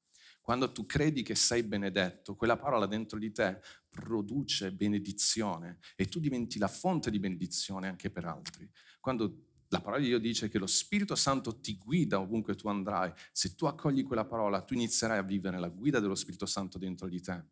Quando 0.42 0.72
tu 0.72 0.84
credi 0.86 1.22
che 1.22 1.36
sei 1.36 1.62
benedetto, 1.62 2.34
quella 2.34 2.56
parola 2.56 2.86
dentro 2.86 3.16
di 3.16 3.30
te 3.30 3.60
produce 3.88 4.72
benedizione 4.72 5.78
e 5.94 6.08
tu 6.08 6.18
diventi 6.18 6.58
la 6.58 6.66
fonte 6.66 7.12
di 7.12 7.20
benedizione 7.20 7.86
anche 7.86 8.10
per 8.10 8.24
altri. 8.24 8.68
Quando 9.00 9.50
la 9.68 9.80
parola 9.80 10.02
di 10.02 10.08
Dio 10.08 10.18
dice 10.18 10.48
che 10.48 10.58
lo 10.58 10.66
Spirito 10.66 11.14
Santo 11.14 11.60
ti 11.60 11.76
guida 11.76 12.18
ovunque 12.18 12.56
tu 12.56 12.68
andrai, 12.68 13.12
se 13.30 13.54
tu 13.54 13.66
accogli 13.66 14.02
quella 14.02 14.24
parola, 14.24 14.62
tu 14.62 14.74
inizierai 14.74 15.18
a 15.18 15.22
vivere 15.22 15.60
la 15.60 15.68
guida 15.68 16.00
dello 16.00 16.16
Spirito 16.16 16.44
Santo 16.44 16.76
dentro 16.76 17.08
di 17.08 17.20
te. 17.20 17.44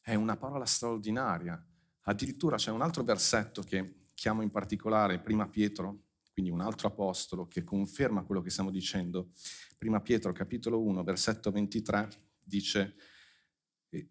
È 0.00 0.14
una 0.14 0.36
parola 0.36 0.66
straordinaria. 0.66 1.60
Addirittura 2.02 2.56
c'è 2.56 2.70
un 2.70 2.82
altro 2.82 3.02
versetto 3.02 3.62
che 3.62 3.96
chiamo 4.14 4.42
in 4.42 4.50
particolare 4.50 5.20
Prima 5.20 5.48
Pietro, 5.48 6.02
quindi 6.40 6.50
un 6.58 6.66
altro 6.66 6.88
apostolo 6.88 7.46
che 7.46 7.62
conferma 7.62 8.22
quello 8.22 8.40
che 8.40 8.48
stiamo 8.48 8.70
dicendo. 8.70 9.28
Prima 9.76 10.00
Pietro, 10.00 10.32
capitolo 10.32 10.80
1, 10.80 11.02
versetto 11.04 11.50
23, 11.50 12.08
dice, 12.42 12.94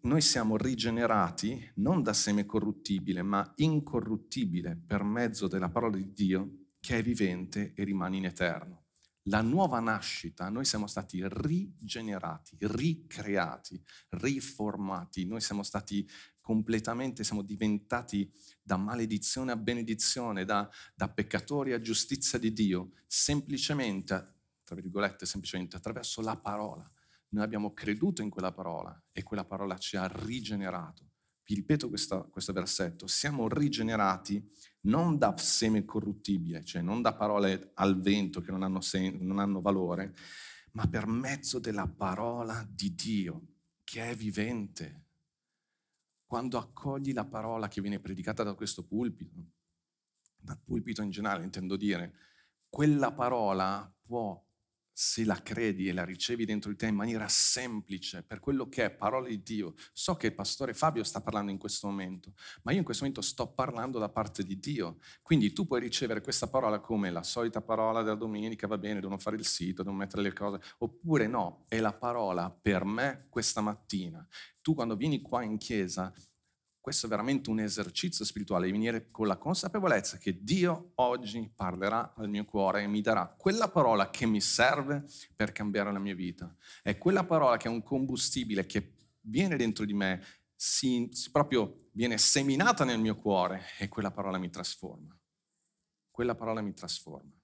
noi 0.02 0.20
siamo 0.20 0.56
rigenerati 0.56 1.72
non 1.76 2.04
da 2.04 2.12
seme 2.12 2.46
corruttibile, 2.46 3.22
ma 3.22 3.52
incorruttibile 3.56 4.80
per 4.86 5.02
mezzo 5.02 5.48
della 5.48 5.70
parola 5.70 5.96
di 5.96 6.12
Dio 6.12 6.66
che 6.78 6.98
è 6.98 7.02
vivente 7.02 7.72
e 7.74 7.82
rimane 7.82 8.18
in 8.18 8.26
eterno 8.26 8.80
la 9.24 9.42
nuova 9.42 9.80
nascita, 9.80 10.48
noi 10.48 10.64
siamo 10.64 10.86
stati 10.86 11.22
rigenerati, 11.22 12.56
ricreati, 12.60 13.82
riformati, 14.10 15.26
noi 15.26 15.40
siamo 15.40 15.62
stati 15.62 16.08
completamente, 16.50 17.22
siamo 17.22 17.42
diventati 17.42 18.28
da 18.60 18.76
maledizione 18.76 19.52
a 19.52 19.56
benedizione, 19.56 20.44
da, 20.44 20.68
da 20.96 21.08
peccatori 21.08 21.74
a 21.74 21.80
giustizia 21.80 22.40
di 22.40 22.52
Dio, 22.52 22.90
semplicemente, 23.06 24.34
tra 24.64 24.74
virgolette, 24.74 25.26
semplicemente 25.26 25.76
attraverso 25.76 26.20
la 26.22 26.36
parola. 26.36 26.84
Noi 27.28 27.44
abbiamo 27.44 27.72
creduto 27.72 28.20
in 28.20 28.30
quella 28.30 28.50
parola 28.50 29.00
e 29.12 29.22
quella 29.22 29.44
parola 29.44 29.78
ci 29.78 29.96
ha 29.96 30.08
rigenerato. 30.08 31.12
Vi 31.44 31.54
ripeto 31.54 31.88
questa, 31.88 32.18
questo 32.22 32.52
versetto, 32.52 33.06
siamo 33.06 33.46
rigenerati 33.46 34.44
non 34.86 35.18
da 35.18 35.36
seme 35.36 35.84
corruttibile, 35.84 36.64
cioè 36.64 36.82
non 36.82 37.00
da 37.00 37.14
parole 37.14 37.70
al 37.74 38.00
vento 38.00 38.40
che 38.40 38.50
non 38.50 38.64
hanno, 38.64 38.80
sen- 38.80 39.18
non 39.20 39.38
hanno 39.38 39.60
valore, 39.60 40.16
ma 40.72 40.84
per 40.88 41.06
mezzo 41.06 41.60
della 41.60 41.86
parola 41.86 42.68
di 42.68 42.92
Dio 42.92 43.42
che 43.84 44.10
è 44.10 44.16
vivente. 44.16 45.09
Quando 46.30 46.58
accogli 46.58 47.12
la 47.12 47.24
parola 47.24 47.66
che 47.66 47.80
viene 47.80 47.98
predicata 47.98 48.44
da 48.44 48.54
questo 48.54 48.84
pulpito, 48.84 49.34
dal 50.36 50.60
pulpito 50.60 51.02
in 51.02 51.10
generale 51.10 51.42
intendo 51.42 51.74
dire, 51.74 52.14
quella 52.68 53.10
parola 53.10 53.92
può 54.00 54.40
se 54.92 55.24
la 55.24 55.40
credi 55.42 55.88
e 55.88 55.92
la 55.92 56.04
ricevi 56.04 56.44
dentro 56.44 56.70
di 56.70 56.76
te 56.76 56.86
in 56.86 56.94
maniera 56.94 57.26
semplice, 57.28 58.22
per 58.22 58.40
quello 58.40 58.68
che 58.68 58.84
è 58.84 58.90
parola 58.90 59.28
di 59.28 59.42
Dio. 59.42 59.74
So 59.92 60.16
che 60.16 60.28
il 60.28 60.34
pastore 60.34 60.74
Fabio 60.74 61.04
sta 61.04 61.20
parlando 61.20 61.50
in 61.50 61.58
questo 61.58 61.86
momento, 61.86 62.34
ma 62.62 62.72
io 62.72 62.78
in 62.78 62.84
questo 62.84 63.04
momento 63.04 63.22
sto 63.22 63.48
parlando 63.52 63.98
da 63.98 64.08
parte 64.08 64.42
di 64.42 64.58
Dio. 64.58 64.98
Quindi 65.22 65.52
tu 65.52 65.66
puoi 65.66 65.80
ricevere 65.80 66.20
questa 66.20 66.48
parola 66.48 66.80
come 66.80 67.10
la 67.10 67.22
solita 67.22 67.60
parola 67.60 68.02
della 68.02 68.16
domenica, 68.16 68.66
va 68.66 68.78
bene, 68.78 69.00
devono 69.00 69.18
fare 69.18 69.36
il 69.36 69.46
sito, 69.46 69.82
devono 69.82 69.98
mettere 69.98 70.22
le 70.22 70.32
cose, 70.32 70.60
oppure 70.78 71.26
no, 71.26 71.64
è 71.68 71.78
la 71.80 71.92
parola 71.92 72.50
per 72.50 72.84
me 72.84 73.26
questa 73.28 73.60
mattina. 73.60 74.26
Tu 74.62 74.74
quando 74.74 74.96
vieni 74.96 75.20
qua 75.22 75.42
in 75.42 75.56
chiesa 75.56 76.12
questo 76.80 77.04
è 77.04 77.08
veramente 77.10 77.50
un 77.50 77.60
esercizio 77.60 78.24
spirituale, 78.24 78.64
di 78.64 78.72
venire 78.72 79.10
con 79.10 79.26
la 79.26 79.36
consapevolezza 79.36 80.16
che 80.16 80.42
Dio 80.42 80.92
oggi 80.96 81.52
parlerà 81.54 82.14
al 82.14 82.30
mio 82.30 82.44
cuore 82.44 82.82
e 82.82 82.86
mi 82.86 83.02
darà 83.02 83.26
quella 83.26 83.68
parola 83.68 84.08
che 84.08 84.24
mi 84.24 84.40
serve 84.40 85.04
per 85.36 85.52
cambiare 85.52 85.92
la 85.92 85.98
mia 85.98 86.14
vita. 86.14 86.54
È 86.82 86.96
quella 86.96 87.24
parola 87.24 87.58
che 87.58 87.68
è 87.68 87.70
un 87.70 87.82
combustibile 87.82 88.64
che 88.64 88.94
viene 89.20 89.56
dentro 89.56 89.84
di 89.84 89.92
me, 89.92 90.24
si, 90.56 91.10
proprio 91.30 91.90
viene 91.92 92.16
seminata 92.16 92.84
nel 92.84 92.98
mio 92.98 93.14
cuore 93.14 93.62
e 93.78 93.88
quella 93.88 94.10
parola 94.10 94.38
mi 94.38 94.48
trasforma. 94.48 95.14
Quella 96.10 96.34
parola 96.34 96.62
mi 96.62 96.72
trasforma. 96.72 97.38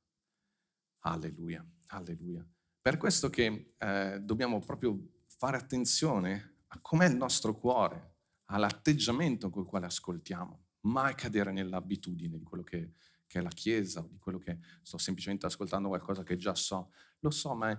Alleluia, 1.01 1.65
alleluia. 1.89 2.45
Per 2.81 2.97
questo 2.97 3.29
che 3.29 3.75
eh, 3.77 4.19
dobbiamo 4.23 4.61
proprio 4.61 4.99
fare 5.27 5.59
attenzione 5.59 6.63
a 6.69 6.81
com'è 6.81 7.07
il 7.07 7.17
nostro 7.17 7.55
cuore 7.55 8.16
all'atteggiamento 8.47 9.51
col 9.51 9.67
quale 9.67 9.87
ascoltiamo, 9.87 10.65
mai 10.83 11.15
cadere 11.15 11.53
nell'abitudine 11.53 12.39
di 12.39 12.45
quello 12.45 12.63
che, 12.63 12.93
che, 13.27 13.39
è 13.39 13.43
la 13.43 13.49
Chiesa 13.49 14.01
o 14.01 14.09
di 14.09 14.19
quello 14.19 14.39
che 14.39 14.59
sto 14.83 14.99
semplicemente 14.99 15.47
ascoltando 15.47 15.89
qualcosa 15.89 16.23
che 16.23 16.37
già 16.37 16.55
so. 16.55 16.93
Lo 17.21 17.31
so, 17.31 17.55
ma 17.55 17.71
è, 17.71 17.79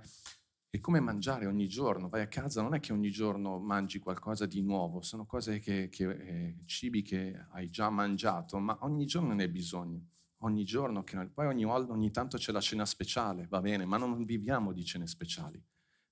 è 0.70 0.80
come 0.80 1.00
mangiare 1.00 1.46
ogni 1.46 1.68
giorno. 1.68 2.10
Vai 2.10 2.22
a 2.22 2.28
casa, 2.28 2.62
non 2.62 2.74
è 2.74 2.80
che 2.80 2.92
ogni 2.92 3.12
giorno 3.12 3.60
mangi 3.60 4.00
qualcosa 4.00 4.46
di 4.46 4.62
nuovo, 4.62 5.02
sono 5.02 5.26
cose 5.26 5.60
che, 5.60 5.90
che 5.90 6.10
eh, 6.10 6.58
cibi 6.66 7.02
che 7.02 7.36
hai 7.52 7.70
già 7.70 7.90
mangiato, 7.90 8.60
ma 8.60 8.78
ogni 8.82 9.06
giorno 9.06 9.34
ne 9.34 9.44
hai 9.44 9.50
bisogno. 9.50 10.08
Ogni 10.42 10.66
giorno, 10.66 11.04
poi 11.34 11.48
ogni, 11.48 11.66
ogni 11.66 12.12
tanto 12.12 12.38
c'è 12.38 12.52
la 12.52 12.62
cena 12.62 12.86
speciale, 12.86 13.48
va 13.48 13.60
bene, 13.60 13.86
ma 13.86 13.98
non 13.98 14.24
viviamo 14.24 14.72
di 14.72 14.86
cene 14.86 15.08
speciali. 15.08 15.60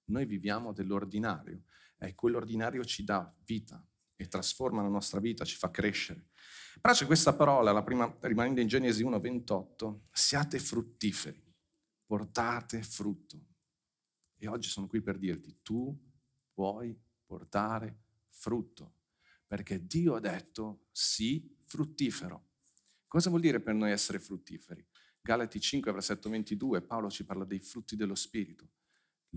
Noi 0.05 0.25
viviamo 0.25 0.74
dell'ordinario 0.74 1.63
e 1.97 2.15
quell'ordinario 2.15 2.83
ci 2.83 3.03
dà 3.03 3.31
vita, 3.43 3.85
e 4.15 4.27
trasforma 4.27 4.81
la 4.81 4.88
nostra 4.88 5.19
vita, 5.19 5.45
ci 5.45 5.57
fa 5.57 5.72
crescere. 5.72 6.27
Però 6.81 6.93
c'è 6.93 7.05
questa 7.05 7.34
parola, 7.34 7.72
la 7.72 7.84
prima, 7.84 8.13
rimanendo 8.22 8.62
in 8.62 8.67
Genesi 8.67 9.03
1:28, 9.03 10.07
siate 10.12 10.60
fruttiferi, 10.60 11.43
portate 12.05 12.81
frutto. 12.81 13.45
E 14.38 14.48
oggi 14.48 14.69
sono 14.69 14.88
qui 14.88 15.01
per 15.01 15.17
dirti, 15.17 15.60
tu 15.62 15.98
puoi 16.53 16.98
portare 17.25 18.03
frutto, 18.29 18.95
perché 19.48 19.86
Dio 19.86 20.15
ha 20.15 20.19
detto 20.19 20.88
sì 20.91 21.57
fruttifero. 21.62 22.51
Cosa 23.07 23.29
vuol 23.29 23.41
dire 23.41 23.60
per 23.62 23.74
noi 23.74 23.91
essere 23.91 24.19
fruttiferi? 24.19 24.86
Galati 25.22 25.60
5, 25.60 25.91
versetto 25.91 26.29
22, 26.29 26.81
Paolo 26.81 27.10
ci 27.10 27.25
parla 27.25 27.45
dei 27.45 27.60
frutti 27.60 27.95
dello 27.95 28.15
Spirito. 28.15 28.69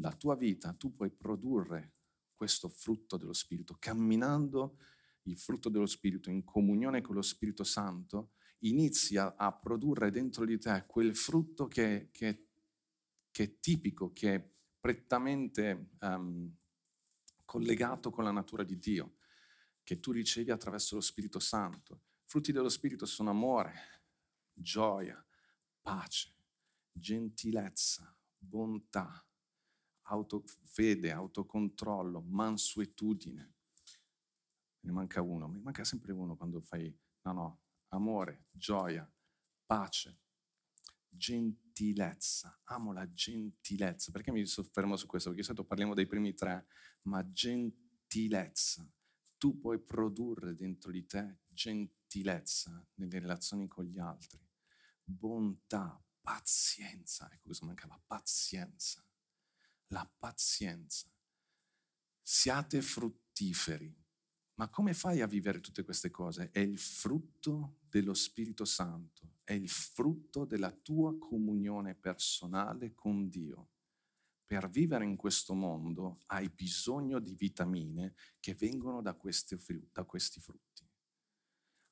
La 0.01 0.13
tua 0.13 0.37
vita, 0.37 0.73
tu 0.75 0.93
puoi 0.93 1.11
produrre 1.11 1.95
questo 2.39 2.69
frutto 2.69 3.17
dello 3.17 3.33
Spirito, 3.33 3.77
camminando 3.81 4.79
il 5.23 5.37
frutto 5.37 5.69
dello 5.69 5.87
Spirito 5.87 6.31
in 6.31 6.45
comunione 6.45 7.01
con 7.01 7.17
lo 7.17 7.23
Spirito 7.23 7.65
Santo, 7.65 8.31
inizia 8.61 9.35
a 9.37 9.53
produrre 9.53 10.13
dentro 10.13 10.45
di 10.45 10.57
te 10.57 10.85
quel 10.87 11.17
frutto 11.17 11.67
che, 11.67 12.11
che, 12.13 12.47
che 13.33 13.43
è 13.43 13.59
tipico, 13.59 14.13
che 14.13 14.35
è 14.37 14.51
prettamente 14.81 15.91
um, 16.01 16.55
collegato 17.45 18.11
con 18.11 18.23
la 18.23 18.31
natura 18.31 18.63
di 18.63 18.79
Dio, 18.79 19.17
che 19.83 19.99
tu 19.99 20.13
ricevi 20.13 20.53
attraverso 20.53 20.95
lo 20.95 21.01
Spirito 21.01 21.41
Santo. 21.41 22.03
Frutti 22.25 22.53
dello 22.53 22.69
Spirito 22.69 23.05
sono 23.05 23.31
amore, 23.31 23.75
gioia, 24.53 25.23
pace, 25.83 26.33
gentilezza, 26.93 28.17
bontà, 28.39 29.28
auto, 30.09 30.43
fede, 30.65 31.11
autocontrollo, 31.11 32.21
mansuetudine. 32.21 33.55
Ne 34.81 34.93
manca 34.93 35.21
uno, 35.23 35.49
mi 35.49 35.61
manca 35.61 35.85
sempre 35.85 36.13
uno 36.13 36.37
quando 36.37 36.61
fai, 36.61 36.95
no, 37.23 37.33
no, 37.33 37.61
amore, 37.89 38.47
gioia, 38.51 39.11
pace, 39.67 40.21
gentilezza. 41.09 42.61
Amo 42.65 42.93
la 42.93 43.11
gentilezza. 43.13 44.11
Perché 44.13 44.31
mi 44.31 44.45
soffermo 44.47 44.97
su 44.97 45.07
questo? 45.07 45.31
Perché 45.31 45.43
di 45.43 45.47
solito 45.47 45.67
parliamo 45.67 45.95
dei 45.95 46.07
primi 46.07 46.35
tre, 46.35 46.67
ma 47.03 47.31
gentilezza. 47.31 48.91
Tu 49.37 49.59
puoi 49.59 49.79
produrre 49.79 50.55
dentro 50.55 50.91
di 50.91 51.07
te 51.07 51.41
gentilezza 51.47 52.85
nelle 52.95 53.21
relazioni 53.21 53.69
con 53.69 53.85
gli 53.85 53.99
altri, 53.99 54.41
bontà, 55.05 56.03
pazienza. 56.21 57.31
Ecco 57.33 57.49
cosa 57.49 57.67
mancava, 57.67 58.01
pazienza. 58.05 59.08
La 59.91 60.07
pazienza. 60.19 61.11
Siate 62.21 62.83
fruttiferi. 62.83 63.95
Ma 64.57 64.69
come 64.69 64.93
fai 64.93 65.23
a 65.23 65.27
vivere 65.27 65.61
tutte 65.61 65.83
queste 65.83 66.11
cose? 66.11 66.51
È 66.51 66.59
il 66.59 66.79
frutto 66.79 67.79
dello 67.89 68.13
Spirito 68.13 68.67
Santo, 68.67 69.37
è 69.45 69.55
il 69.55 69.69
frutto 69.71 70.45
della 70.45 70.73
tua 70.73 71.17
comunione 71.17 71.95
personale 71.95 72.93
con 72.93 73.29
Dio. 73.31 73.71
Per 74.45 74.69
vivere 74.69 75.05
in 75.05 75.17
questo 75.17 75.55
mondo 75.55 76.23
hai 76.27 76.51
bisogno 76.51 77.19
di 77.19 77.35
vitamine 77.35 78.15
che 78.41 78.55
vengono 78.55 79.01
da 79.01 79.15
questi, 79.15 79.57
da 79.91 80.05
questi 80.05 80.41
frutti. 80.41 80.87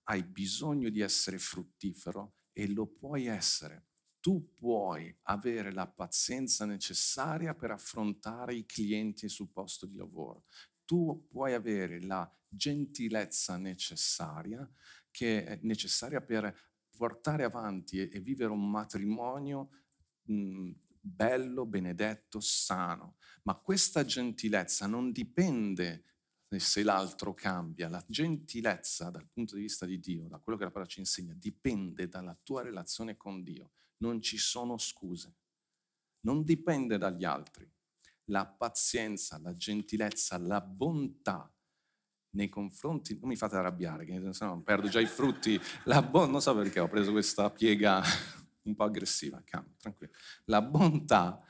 Hai 0.05 0.23
bisogno 0.23 0.91
di 0.91 1.01
essere 1.01 1.39
fruttifero 1.39 2.41
e 2.53 2.69
lo 2.69 2.87
puoi 2.87 3.27
essere. 3.27 3.87
Tu 4.27 4.53
puoi 4.55 5.17
avere 5.25 5.71
la 5.71 5.87
pazienza 5.87 6.65
necessaria 6.65 7.55
per 7.55 7.71
affrontare 7.71 8.57
i 8.57 8.67
clienti 8.67 9.29
sul 9.29 9.51
posto 9.51 9.87
di 9.87 9.95
lavoro 9.95 10.47
tu 10.87 11.27
puoi 11.29 11.53
avere 11.53 12.01
la 12.01 12.31
gentilezza 12.49 13.59
necessaria, 13.59 14.67
che 15.11 15.45
è 15.45 15.59
necessaria 15.63 16.23
per 16.23 16.57
portare 16.97 17.45
avanti 17.45 17.99
e, 17.99 18.21
vivere 18.21 18.53
un 18.53 18.71
matrimonio 18.71 19.69
mh, 20.23 20.71
bello, 21.01 21.67
benedetto, 21.67 22.41
sano. 22.41 23.17
Ma 23.43 23.55
questa 23.55 24.05
gentilezza 24.05 24.87
non 24.87 25.13
dipende 25.13 26.05
se 26.57 26.83
l'altro 26.83 27.35
cambia. 27.35 27.89
La 27.89 28.03
gentilezza 28.07 29.11
dal 29.11 29.27
punto 29.27 29.57
di 29.57 29.63
vista 29.63 29.85
di 29.85 29.99
Dio, 29.99 30.29
da 30.29 30.39
quello 30.39 30.57
che 30.57 30.65
la 30.65 30.71
parola 30.71 30.89
ci 30.89 31.01
insegna, 31.01 31.35
dipende 31.35 32.09
dalla 32.09 32.39
tua 32.43 32.63
relazione 32.63 33.17
con 33.17 33.43
Dio. 33.43 33.73
Non 33.99 34.21
ci 34.21 34.39
sono 34.39 34.79
scuse. 34.79 35.35
Non 36.21 36.43
dipende 36.43 36.99
dagli 36.99 37.25
altri 37.25 37.71
la 38.27 38.47
pazienza, 38.47 39.39
la 39.39 39.55
gentilezza, 39.55 40.39
la 40.39 40.61
bontà 40.61 41.51
nei 42.31 42.49
confronti, 42.49 43.19
non 43.19 43.29
mi 43.29 43.37
fate 43.37 43.57
arrabbiare, 43.57 44.05
che 44.05 44.33
se 44.33 44.45
no 44.45 44.61
perdo 44.63 44.89
già 44.89 45.01
i 45.01 45.07
frutti, 45.07 45.59
la 45.85 46.03
bon- 46.03 46.31
non 46.31 46.41
so 46.43 46.55
perché 46.55 46.81
ho 46.81 46.89
preso 46.89 47.13
questa 47.13 47.51
piega 47.51 48.03
un 48.63 48.75
po' 48.75 48.85
aggressiva, 48.85 49.43
calma, 49.45 49.73
tranquillo. 49.79 50.13
La 50.47 50.61
bontà 50.61 51.41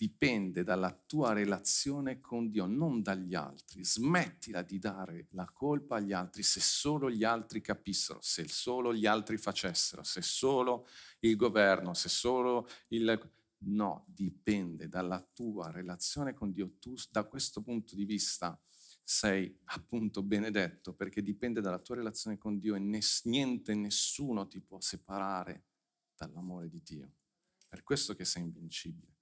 dipende 0.00 0.64
dalla 0.64 0.98
tua 1.06 1.34
relazione 1.34 2.20
con 2.20 2.48
Dio, 2.48 2.64
non 2.64 3.02
dagli 3.02 3.34
altri. 3.34 3.84
Smettila 3.84 4.62
di 4.62 4.78
dare 4.78 5.26
la 5.32 5.44
colpa 5.52 5.96
agli 5.96 6.14
altri 6.14 6.42
se 6.42 6.58
solo 6.58 7.10
gli 7.10 7.22
altri 7.22 7.60
capissero, 7.60 8.18
se 8.22 8.48
solo 8.48 8.94
gli 8.94 9.04
altri 9.04 9.36
facessero, 9.36 10.02
se 10.02 10.22
solo 10.22 10.88
il 11.20 11.36
governo, 11.36 11.92
se 11.92 12.08
solo 12.08 12.66
il 12.88 13.30
No, 13.62 14.06
dipende 14.08 14.88
dalla 14.88 15.20
tua 15.34 15.70
relazione 15.70 16.32
con 16.32 16.50
Dio. 16.50 16.78
Tu 16.78 16.94
da 17.10 17.24
questo 17.24 17.60
punto 17.60 17.94
di 17.94 18.06
vista 18.06 18.58
sei 19.04 19.54
appunto 19.64 20.22
benedetto 20.22 20.94
perché 20.94 21.22
dipende 21.22 21.60
dalla 21.60 21.78
tua 21.78 21.96
relazione 21.96 22.38
con 22.38 22.58
Dio 22.58 22.74
e 22.74 22.78
ness- 22.78 23.26
niente, 23.26 23.74
nessuno 23.74 24.48
ti 24.48 24.60
può 24.60 24.80
separare 24.80 25.66
dall'amore 26.16 26.70
di 26.70 26.80
Dio. 26.82 27.10
Per 27.68 27.82
questo 27.82 28.14
che 28.14 28.24
sei 28.24 28.44
invincibile. 28.44 29.19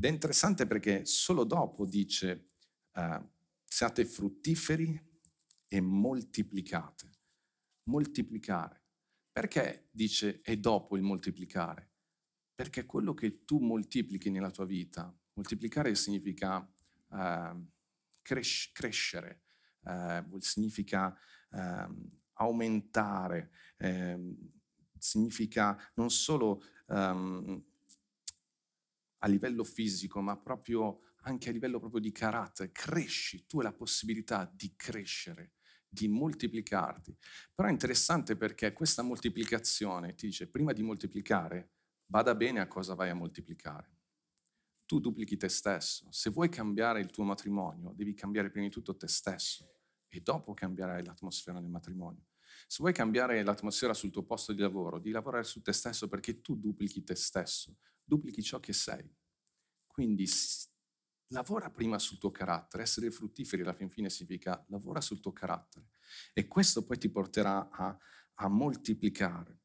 Ed 0.00 0.06
è 0.06 0.08
interessante 0.08 0.66
perché 0.66 1.04
solo 1.04 1.44
dopo 1.44 1.84
dice 1.84 2.46
uh, 2.94 3.22
siate 3.66 4.06
fruttiferi 4.06 4.98
e 5.68 5.80
moltiplicate. 5.82 7.10
Moltiplicare. 7.90 8.82
Perché 9.30 9.88
dice 9.90 10.40
e 10.40 10.56
dopo 10.56 10.96
il 10.96 11.02
moltiplicare? 11.02 11.90
Perché 12.54 12.86
quello 12.86 13.12
che 13.12 13.44
tu 13.44 13.58
moltiplichi 13.58 14.30
nella 14.30 14.48
tua 14.48 14.64
vita, 14.64 15.14
moltiplicare 15.34 15.94
significa 15.94 16.66
eh, 17.12 17.64
cres- 18.22 18.70
crescere, 18.72 19.42
eh, 19.84 20.24
significa 20.38 21.14
eh, 21.50 21.88
aumentare, 22.34 23.50
ehm, 23.76 24.34
significa 24.98 25.78
non 25.96 26.10
solo 26.10 26.62
ehm, 26.88 27.64
a 29.20 29.28
livello 29.28 29.64
fisico, 29.64 30.20
ma 30.20 30.36
proprio 30.36 31.00
anche 31.22 31.48
a 31.48 31.52
livello 31.52 31.78
proprio 31.78 32.00
di 32.00 32.12
carattere. 32.12 32.72
Cresci, 32.72 33.46
tu 33.46 33.58
hai 33.58 33.64
la 33.64 33.72
possibilità 33.72 34.50
di 34.54 34.74
crescere 34.76 35.52
di 35.88 36.06
moltiplicarti. 36.06 37.16
Però 37.54 37.66
è 37.66 37.72
interessante 37.72 38.36
perché 38.36 38.72
questa 38.72 39.02
moltiplicazione 39.02 40.14
ti 40.14 40.26
dice 40.26 40.48
prima 40.48 40.72
di 40.72 40.82
moltiplicare 40.82 41.70
Bada 42.10 42.34
bene 42.34 42.58
a 42.58 42.66
cosa 42.66 42.94
vai 42.94 43.08
a 43.08 43.14
moltiplicare. 43.14 43.88
Tu 44.84 44.98
duplichi 44.98 45.36
te 45.36 45.48
stesso. 45.48 46.08
Se 46.10 46.28
vuoi 46.28 46.48
cambiare 46.48 46.98
il 46.98 47.08
tuo 47.08 47.22
matrimonio, 47.22 47.92
devi 47.94 48.14
cambiare 48.14 48.50
prima 48.50 48.66
di 48.66 48.72
tutto 48.72 48.96
te 48.96 49.06
stesso 49.06 49.76
e 50.08 50.20
dopo 50.20 50.52
cambierai 50.52 51.04
l'atmosfera 51.04 51.60
del 51.60 51.70
matrimonio. 51.70 52.24
Se 52.66 52.78
vuoi 52.80 52.92
cambiare 52.92 53.44
l'atmosfera 53.44 53.94
sul 53.94 54.10
tuo 54.10 54.24
posto 54.24 54.52
di 54.52 54.60
lavoro, 54.60 54.96
devi 54.98 55.12
lavorare 55.12 55.44
su 55.44 55.62
te 55.62 55.72
stesso 55.72 56.08
perché 56.08 56.40
tu 56.40 56.56
duplichi 56.56 57.04
te 57.04 57.14
stesso, 57.14 57.76
duplichi 58.10 58.42
ciò 58.42 58.58
che 58.58 58.72
sei. 58.72 59.08
Quindi 59.86 60.28
lavora 61.28 61.70
prima 61.70 61.98
sul 62.00 62.18
tuo 62.18 62.32
carattere. 62.32 62.82
Essere 62.82 63.10
fruttiferi 63.12 63.62
alla 63.62 63.72
fin 63.72 63.88
fine 63.88 64.10
significa 64.10 64.64
lavora 64.68 65.00
sul 65.00 65.20
tuo 65.20 65.32
carattere. 65.32 65.90
E 66.32 66.48
questo 66.48 66.84
poi 66.84 66.98
ti 66.98 67.08
porterà 67.08 67.70
a, 67.70 67.96
a 68.34 68.48
moltiplicare 68.48 69.58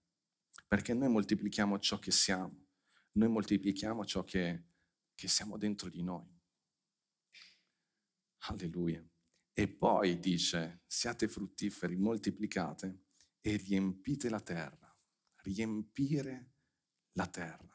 perché 0.67 0.93
noi 0.93 1.10
moltiplichiamo 1.10 1.79
ciò 1.79 1.97
che 1.99 2.12
siamo, 2.12 2.67
noi 3.13 3.29
moltiplichiamo 3.29 4.05
ciò 4.05 4.23
che, 4.23 4.65
che 5.15 5.27
siamo 5.27 5.58
dentro 5.58 5.89
di 5.89 6.03
noi. 6.03 6.31
Alleluia. 8.47 9.03
E 9.53 9.67
poi 9.67 10.19
dice, 10.19 10.84
siate 10.86 11.27
fruttiferi, 11.27 11.95
moltiplicate 11.95 13.05
e 13.41 13.55
riempite 13.58 14.29
la 14.29 14.41
terra. 14.41 14.93
Riempire 15.43 16.53
la 17.13 17.27
terra. 17.27 17.75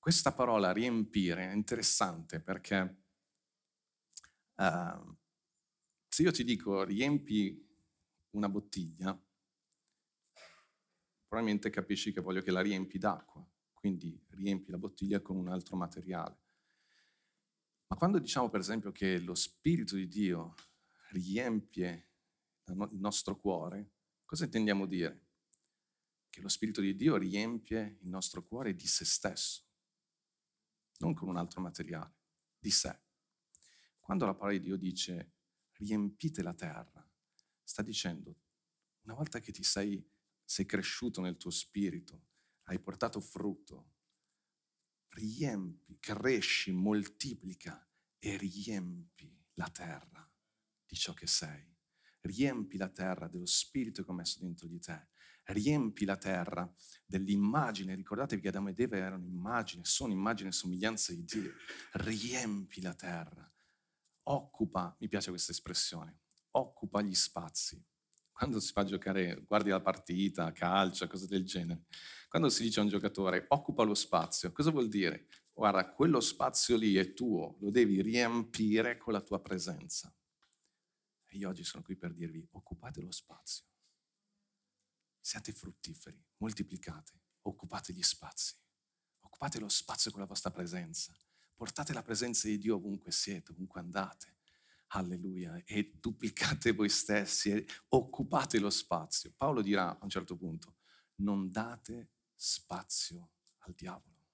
Questa 0.00 0.32
parola 0.32 0.72
riempire 0.72 1.50
è 1.50 1.52
interessante 1.52 2.40
perché 2.40 3.02
uh, 4.56 5.16
se 6.08 6.22
io 6.22 6.30
ti 6.30 6.42
dico 6.42 6.84
riempi 6.84 7.68
una 8.30 8.48
bottiglia, 8.48 9.14
probabilmente 11.26 11.68
capisci 11.68 12.14
che 12.14 12.22
voglio 12.22 12.40
che 12.40 12.50
la 12.50 12.62
riempi 12.62 12.96
d'acqua, 12.96 13.46
quindi 13.74 14.18
riempi 14.30 14.70
la 14.70 14.78
bottiglia 14.78 15.20
con 15.20 15.36
un 15.36 15.48
altro 15.48 15.76
materiale. 15.76 16.38
Ma 17.88 17.96
quando 17.96 18.18
diciamo 18.18 18.48
per 18.48 18.60
esempio 18.60 18.92
che 18.92 19.20
lo 19.20 19.34
Spirito 19.34 19.96
di 19.96 20.08
Dio 20.08 20.54
riempie 21.10 22.08
il 22.64 22.88
nostro 22.92 23.36
cuore, 23.36 23.90
cosa 24.24 24.44
intendiamo 24.44 24.86
dire? 24.86 25.26
Che 26.30 26.40
lo 26.40 26.48
Spirito 26.48 26.80
di 26.80 26.96
Dio 26.96 27.16
riempie 27.16 27.98
il 28.00 28.08
nostro 28.08 28.42
cuore 28.42 28.74
di 28.74 28.86
se 28.86 29.04
stesso, 29.04 29.68
non 31.00 31.14
con 31.14 31.28
un 31.28 31.36
altro 31.36 31.60
materiale, 31.60 32.14
di 32.58 32.70
sé. 32.70 32.98
Quando 34.00 34.26
la 34.26 34.34
parola 34.34 34.56
di 34.56 34.64
Dio 34.64 34.76
dice 34.76 35.32
riempite 35.72 36.42
la 36.42 36.54
terra, 36.54 37.06
sta 37.62 37.82
dicendo 37.82 38.36
una 39.02 39.14
volta 39.14 39.40
che 39.40 39.52
ti 39.52 39.62
sei 39.62 40.06
sei 40.50 40.66
cresciuto 40.66 41.20
nel 41.20 41.36
tuo 41.36 41.50
spirito, 41.50 42.24
hai 42.64 42.80
portato 42.80 43.20
frutto, 43.20 43.92
riempi, 45.10 45.96
cresci, 46.00 46.72
moltiplica 46.72 47.88
e 48.18 48.36
riempi 48.36 49.32
la 49.54 49.68
terra 49.68 50.28
di 50.84 50.96
ciò 50.96 51.14
che 51.14 51.28
sei. 51.28 51.64
Riempi 52.22 52.76
la 52.76 52.88
terra 52.88 53.28
dello 53.28 53.46
spirito 53.46 54.02
che 54.02 54.10
ho 54.10 54.14
messo 54.14 54.40
dentro 54.40 54.66
di 54.66 54.80
te. 54.80 55.10
Riempi 55.52 56.04
la 56.04 56.16
terra 56.16 56.70
dell'immagine. 57.06 57.94
Ricordatevi 57.94 58.40
che 58.40 58.48
Adamo 58.48 58.70
ed 58.70 58.80
Eva 58.80 58.96
erano 58.96 59.26
immagine, 59.26 59.84
sono 59.84 60.12
immagine 60.12 60.50
e 60.50 60.52
somiglianza 60.52 61.12
di 61.12 61.24
Dio. 61.24 61.52
Riempi 61.92 62.80
la 62.80 62.94
terra. 62.94 63.50
Occupa, 64.24 64.94
mi 65.00 65.08
piace 65.08 65.30
questa 65.30 65.52
espressione, 65.52 66.20
occupa 66.50 67.02
gli 67.02 67.14
spazi 67.14 67.82
quando 68.40 68.58
si 68.58 68.72
fa 68.72 68.84
giocare, 68.84 69.44
guardi 69.46 69.68
la 69.68 69.82
partita, 69.82 70.50
calcio, 70.52 71.06
cose 71.06 71.26
del 71.26 71.44
genere, 71.44 71.84
quando 72.26 72.48
si 72.48 72.62
dice 72.62 72.80
a 72.80 72.84
un 72.84 72.88
giocatore 72.88 73.44
occupa 73.48 73.82
lo 73.82 73.92
spazio, 73.92 74.50
cosa 74.50 74.70
vuol 74.70 74.88
dire? 74.88 75.26
Guarda, 75.52 75.92
quello 75.92 76.20
spazio 76.20 76.78
lì 76.78 76.94
è 76.94 77.12
tuo, 77.12 77.58
lo 77.60 77.70
devi 77.70 78.00
riempire 78.00 78.96
con 78.96 79.12
la 79.12 79.20
tua 79.20 79.42
presenza. 79.42 80.10
E 81.26 81.36
io 81.36 81.50
oggi 81.50 81.64
sono 81.64 81.82
qui 81.82 81.96
per 81.96 82.14
dirvi, 82.14 82.42
occupate 82.52 83.02
lo 83.02 83.10
spazio, 83.10 83.66
siate 85.30 85.52
fruttiferi, 85.52 86.20
moltiplicate, 86.38 87.12
occupate 87.42 87.92
gli 87.92 88.02
spazi, 88.02 88.56
occupate 89.20 89.60
lo 89.60 89.68
spazio 89.68 90.10
con 90.10 90.18
la 90.18 90.26
vostra 90.26 90.50
presenza, 90.50 91.16
portate 91.54 91.92
la 91.92 92.02
presenza 92.02 92.48
di 92.48 92.58
Dio 92.58 92.74
ovunque 92.74 93.12
siete, 93.12 93.52
ovunque 93.52 93.78
andate. 93.78 94.38
Alleluia. 94.88 95.62
E 95.64 95.98
duplicate 96.00 96.72
voi 96.72 96.88
stessi 96.88 97.52
e 97.52 97.64
occupate 97.90 98.58
lo 98.58 98.70
spazio. 98.70 99.32
Paolo 99.36 99.62
dirà 99.62 99.90
a 99.90 99.98
un 100.02 100.08
certo 100.08 100.36
punto, 100.36 100.78
non 101.18 101.48
date 101.48 102.10
spazio 102.34 103.34
al 103.58 103.74
diavolo, 103.74 104.26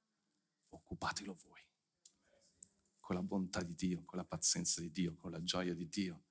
occupatelo 0.71 1.35
voi. 1.35 1.61
Con 2.99 3.17
la 3.17 3.23
bontà 3.23 3.63
di 3.63 3.75
Dio, 3.75 4.03
con 4.07 4.17
la 4.17 4.25
pazienza 4.25 4.81
di 4.81 4.91
Dio, 4.91 5.15
con 5.17 5.31
la 5.31 5.43
gioia 5.43 5.75
di 5.75 5.91
Dio. 5.91 6.26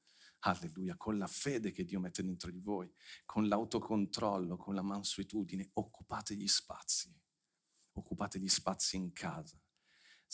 Alleluia, 0.45 0.95
con 0.95 1.17
la 1.17 1.27
fede 1.27 1.71
che 1.71 1.84
Dio 1.84 1.99
mette 1.99 2.23
dentro 2.23 2.51
di 2.51 2.60
voi, 2.60 2.91
con 3.25 3.47
l'autocontrollo, 3.47 4.58
con 4.58 4.75
la 4.75 4.81
mansuetudine, 4.81 5.69
occupate 5.73 6.36
gli 6.36 6.47
spazi. 6.47 7.13
Occupate 7.93 8.39
gli 8.39 8.49
spazi 8.49 8.97
in 8.97 9.13
casa 9.13 9.60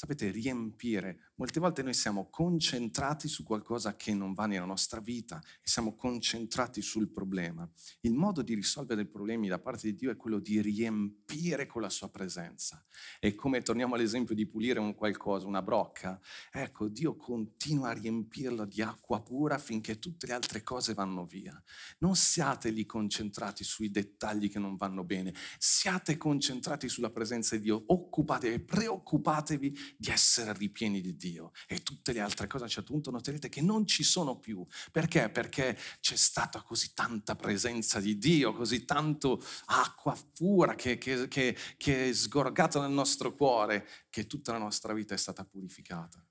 sapete, 0.01 0.31
riempire. 0.31 1.30
Molte 1.41 1.59
volte 1.59 1.81
noi 1.81 1.95
siamo 1.95 2.29
concentrati 2.29 3.27
su 3.27 3.43
qualcosa 3.43 3.95
che 3.95 4.13
non 4.13 4.35
va 4.35 4.45
nella 4.45 4.63
nostra 4.63 4.99
vita 4.99 5.41
siamo 5.63 5.95
concentrati 5.95 6.83
sul 6.83 7.09
problema. 7.09 7.67
Il 8.01 8.13
modo 8.13 8.43
di 8.43 8.53
risolvere 8.53 9.01
i 9.01 9.07
problemi 9.07 9.47
da 9.47 9.57
parte 9.57 9.87
di 9.87 9.95
Dio 9.95 10.11
è 10.11 10.15
quello 10.15 10.37
di 10.37 10.61
riempire 10.61 11.65
con 11.65 11.81
la 11.81 11.89
sua 11.89 12.11
presenza. 12.11 12.85
E 13.19 13.33
come 13.33 13.63
torniamo 13.63 13.95
all'esempio 13.95 14.35
di 14.35 14.45
pulire 14.45 14.79
un 14.79 14.93
qualcosa, 14.93 15.47
una 15.47 15.63
brocca, 15.63 16.21
ecco, 16.51 16.87
Dio 16.89 17.15
continua 17.15 17.89
a 17.89 17.93
riempirla 17.93 18.65
di 18.65 18.83
acqua 18.83 19.23
pura 19.23 19.57
finché 19.57 19.97
tutte 19.97 20.27
le 20.27 20.33
altre 20.33 20.61
cose 20.61 20.93
vanno 20.93 21.25
via. 21.25 21.59
Non 21.99 22.15
siate 22.15 22.69
lì 22.69 22.85
concentrati 22.85 23.63
sui 23.63 23.89
dettagli 23.89 24.47
che 24.47 24.59
non 24.59 24.75
vanno 24.75 25.03
bene, 25.03 25.33
siate 25.57 26.17
concentrati 26.17 26.87
sulla 26.87 27.09
presenza 27.09 27.55
di 27.55 27.63
Dio, 27.63 27.83
occupatevi, 27.87 28.59
preoccupatevi 28.59 29.95
di 29.97 30.09
essere 30.11 30.53
ripieni 30.53 31.01
di 31.01 31.15
Dio 31.15 31.30
e 31.67 31.83
tutte 31.83 32.13
le 32.13 32.19
altre 32.19 32.47
cose 32.47 32.63
a 32.63 32.67
un 32.67 32.71
certo 32.71 32.91
punto 32.91 33.11
noterete 33.11 33.49
che 33.49 33.61
non 33.61 33.85
ci 33.85 34.03
sono 34.03 34.37
più. 34.39 34.65
Perché? 34.91 35.29
Perché 35.29 35.77
c'è 35.99 36.15
stata 36.15 36.61
così 36.61 36.93
tanta 36.93 37.35
presenza 37.35 37.99
di 37.99 38.17
Dio, 38.17 38.53
così 38.53 38.85
tanto 38.85 39.43
acqua 39.65 40.17
pura 40.33 40.75
che, 40.75 40.97
che, 40.97 41.27
che, 41.27 41.55
che 41.77 42.09
è 42.09 42.13
sgorgata 42.13 42.81
nel 42.81 42.91
nostro 42.91 43.35
cuore, 43.35 43.87
che 44.09 44.27
tutta 44.27 44.51
la 44.51 44.57
nostra 44.57 44.93
vita 44.93 45.13
è 45.13 45.17
stata 45.17 45.45
purificata. 45.45 46.23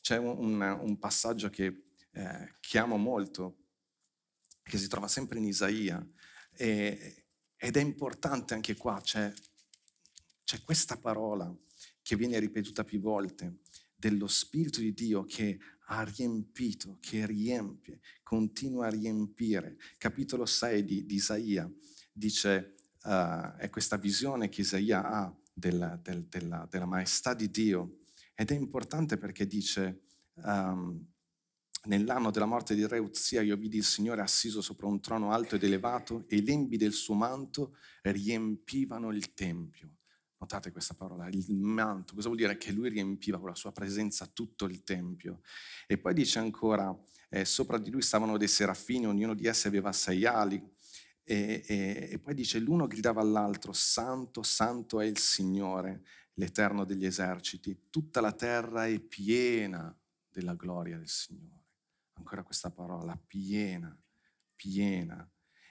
C'è 0.00 0.16
un, 0.16 0.60
un 0.60 0.98
passaggio 0.98 1.50
che, 1.50 1.84
eh, 2.12 2.54
che 2.60 2.78
amo 2.78 2.96
molto, 2.96 3.58
che 4.62 4.78
si 4.78 4.88
trova 4.88 5.08
sempre 5.08 5.38
in 5.38 5.44
Isaia, 5.44 6.04
e, 6.56 7.26
ed 7.56 7.76
è 7.76 7.80
importante 7.80 8.54
anche 8.54 8.74
qua, 8.74 9.00
c'è, 9.00 9.32
c'è 10.44 10.60
questa 10.62 10.96
parola 10.96 11.54
che 12.02 12.16
viene 12.16 12.38
ripetuta 12.38 12.84
più 12.84 13.00
volte, 13.00 13.61
dello 14.02 14.26
Spirito 14.26 14.80
di 14.80 14.92
Dio 14.92 15.22
che 15.24 15.60
ha 15.86 16.02
riempito, 16.02 16.98
che 17.00 17.24
riempie, 17.24 18.00
continua 18.24 18.86
a 18.86 18.90
riempire. 18.90 19.76
Capitolo 19.96 20.44
6 20.44 20.84
di, 20.84 21.06
di 21.06 21.14
Isaia 21.14 21.70
dice, 22.12 22.74
uh, 23.04 23.54
è 23.56 23.68
questa 23.70 23.96
visione 23.98 24.48
che 24.48 24.62
Isaia 24.62 25.04
ha 25.08 25.36
della, 25.54 25.96
del, 26.02 26.24
della, 26.24 26.66
della, 26.68 26.86
maestà 26.86 27.32
di 27.32 27.48
Dio 27.48 27.98
ed 28.34 28.50
è 28.50 28.54
importante 28.54 29.16
perché 29.18 29.46
dice, 29.46 30.00
um, 30.34 31.00
nell'anno 31.84 32.32
della 32.32 32.46
morte 32.46 32.74
di 32.74 32.84
Re 32.84 32.98
Uzia 32.98 33.40
io 33.42 33.54
vidi 33.54 33.76
il 33.76 33.84
Signore 33.84 34.20
assiso 34.20 34.60
sopra 34.60 34.88
un 34.88 35.00
trono 35.00 35.30
alto 35.30 35.54
ed 35.54 35.62
elevato 35.62 36.24
e 36.26 36.36
i 36.36 36.44
lembi 36.44 36.76
del 36.76 36.92
suo 36.92 37.14
manto 37.14 37.76
riempivano 38.02 39.12
il 39.12 39.32
Tempio. 39.32 39.98
Notate 40.42 40.72
questa 40.72 40.94
parola, 40.94 41.28
il 41.28 41.54
manto, 41.54 42.14
cosa 42.14 42.26
vuol 42.26 42.40
dire? 42.40 42.58
Che 42.58 42.72
lui 42.72 42.88
riempiva 42.88 43.38
con 43.38 43.50
la 43.50 43.54
sua 43.54 43.70
presenza 43.70 44.26
tutto 44.26 44.64
il 44.64 44.82
Tempio. 44.82 45.40
E 45.86 45.98
poi 45.98 46.14
dice 46.14 46.40
ancora, 46.40 46.92
eh, 47.28 47.44
sopra 47.44 47.78
di 47.78 47.90
lui 47.92 48.02
stavano 48.02 48.36
dei 48.36 48.48
serafini, 48.48 49.06
ognuno 49.06 49.34
di 49.34 49.46
essi 49.46 49.68
aveva 49.68 49.92
sei 49.92 50.26
ali. 50.26 50.60
E, 51.22 51.62
e, 51.64 52.08
e 52.10 52.18
poi 52.18 52.34
dice, 52.34 52.58
l'uno 52.58 52.88
gridava 52.88 53.20
all'altro, 53.20 53.72
Santo, 53.72 54.42
Santo 54.42 55.00
è 55.00 55.06
il 55.06 55.18
Signore, 55.18 56.02
l'Eterno 56.34 56.84
degli 56.84 57.06
eserciti. 57.06 57.86
Tutta 57.88 58.20
la 58.20 58.32
terra 58.32 58.88
è 58.88 58.98
piena 58.98 59.96
della 60.28 60.54
gloria 60.54 60.98
del 60.98 61.08
Signore. 61.08 61.66
Ancora 62.14 62.42
questa 62.42 62.72
parola, 62.72 63.16
piena, 63.16 63.96
piena. 64.56 65.24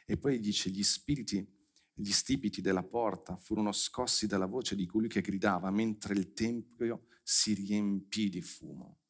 E 0.06 0.16
poi 0.16 0.40
dice, 0.40 0.70
gli 0.70 0.82
spiriti 0.82 1.60
gli 2.02 2.12
stipiti 2.12 2.62
della 2.62 2.84
porta 2.84 3.38
furono 3.38 3.72
scossi 3.72 4.26
dalla 4.26 4.48
voce 4.48 4.76
di 4.76 4.88
colui 4.88 5.08
che 5.08 5.22
gridava 5.22 5.70
mentre 5.70 6.16
il 6.16 6.34
tempio 6.34 7.06
si 7.22 7.54
riempì 7.54 8.30
di 8.30 8.42
fumo. 8.42 9.02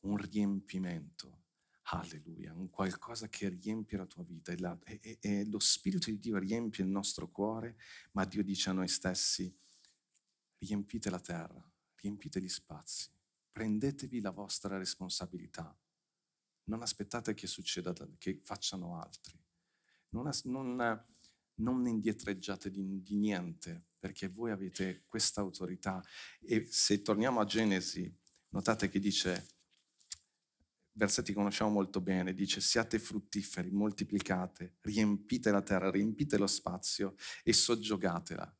Un 0.00 0.16
riempimento. 0.16 1.42
Alleluia, 1.88 2.54
un 2.54 2.70
qualcosa 2.70 3.28
che 3.28 3.48
riempie 3.48 3.98
la 3.98 4.06
tua 4.06 4.24
vita 4.24 4.52
e, 4.52 4.58
la, 4.58 4.76
e, 4.84 5.18
e, 5.20 5.44
lo 5.44 5.58
Spirito 5.58 6.10
di 6.10 6.18
Dio 6.18 6.38
riempie 6.38 6.82
il 6.82 6.88
nostro 6.90 7.30
cuore, 7.30 7.76
ma 8.12 8.24
Dio 8.24 8.42
dice 8.42 8.70
a 8.70 8.72
noi 8.72 8.88
stessi, 8.88 9.54
riempite 10.58 11.10
la 11.10 11.20
terra, 11.20 11.62
riempite 11.96 12.40
gli 12.40 12.48
spazi, 12.48 13.10
prendetevi 13.52 14.22
la 14.22 14.30
vostra 14.30 14.78
responsabilità, 14.78 15.78
non 16.64 16.80
aspettate 16.80 17.34
che 17.34 17.46
succeda, 17.46 17.92
che 18.16 18.40
facciano 18.42 18.98
altri. 18.98 19.38
Non, 20.08 20.30
non, 20.44 21.04
non 21.56 21.86
indietreggiate 21.86 22.70
di, 22.70 23.02
di 23.02 23.16
niente, 23.16 23.84
perché 23.98 24.28
voi 24.28 24.50
avete 24.50 25.04
questa 25.06 25.40
autorità. 25.40 26.02
E 26.40 26.66
se 26.68 27.02
torniamo 27.02 27.40
a 27.40 27.44
Genesi, 27.44 28.12
notate 28.50 28.88
che 28.88 28.98
dice, 28.98 29.46
versetti 30.92 31.32
che 31.32 31.38
conosciamo 31.38 31.70
molto 31.70 32.00
bene, 32.00 32.34
dice 32.34 32.60
siate 32.60 32.98
fruttiferi, 32.98 33.70
moltiplicate, 33.70 34.76
riempite 34.82 35.50
la 35.50 35.62
terra, 35.62 35.90
riempite 35.90 36.36
lo 36.36 36.46
spazio 36.46 37.14
e 37.42 37.52
soggiogatela. 37.52 38.56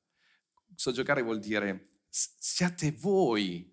Soggiogare 0.74 1.22
vuol 1.22 1.38
dire 1.38 2.02
siate 2.08 2.92
voi, 2.92 3.72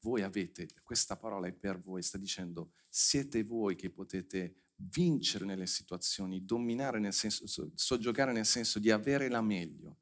voi 0.00 0.22
avete, 0.22 0.68
questa 0.82 1.16
parola 1.16 1.46
è 1.46 1.52
per 1.52 1.78
voi, 1.78 2.02
sta 2.02 2.18
dicendo 2.18 2.72
siete 2.88 3.42
voi 3.44 3.76
che 3.76 3.90
potete 3.90 4.67
vincere 4.80 5.44
nelle 5.44 5.66
situazioni, 5.66 6.44
dominare 6.44 6.98
nel 6.98 7.12
senso, 7.12 7.70
soggiogare 7.74 8.32
nel 8.32 8.46
senso 8.46 8.78
di 8.78 8.90
avere 8.90 9.28
la 9.28 9.42
meglio. 9.42 9.98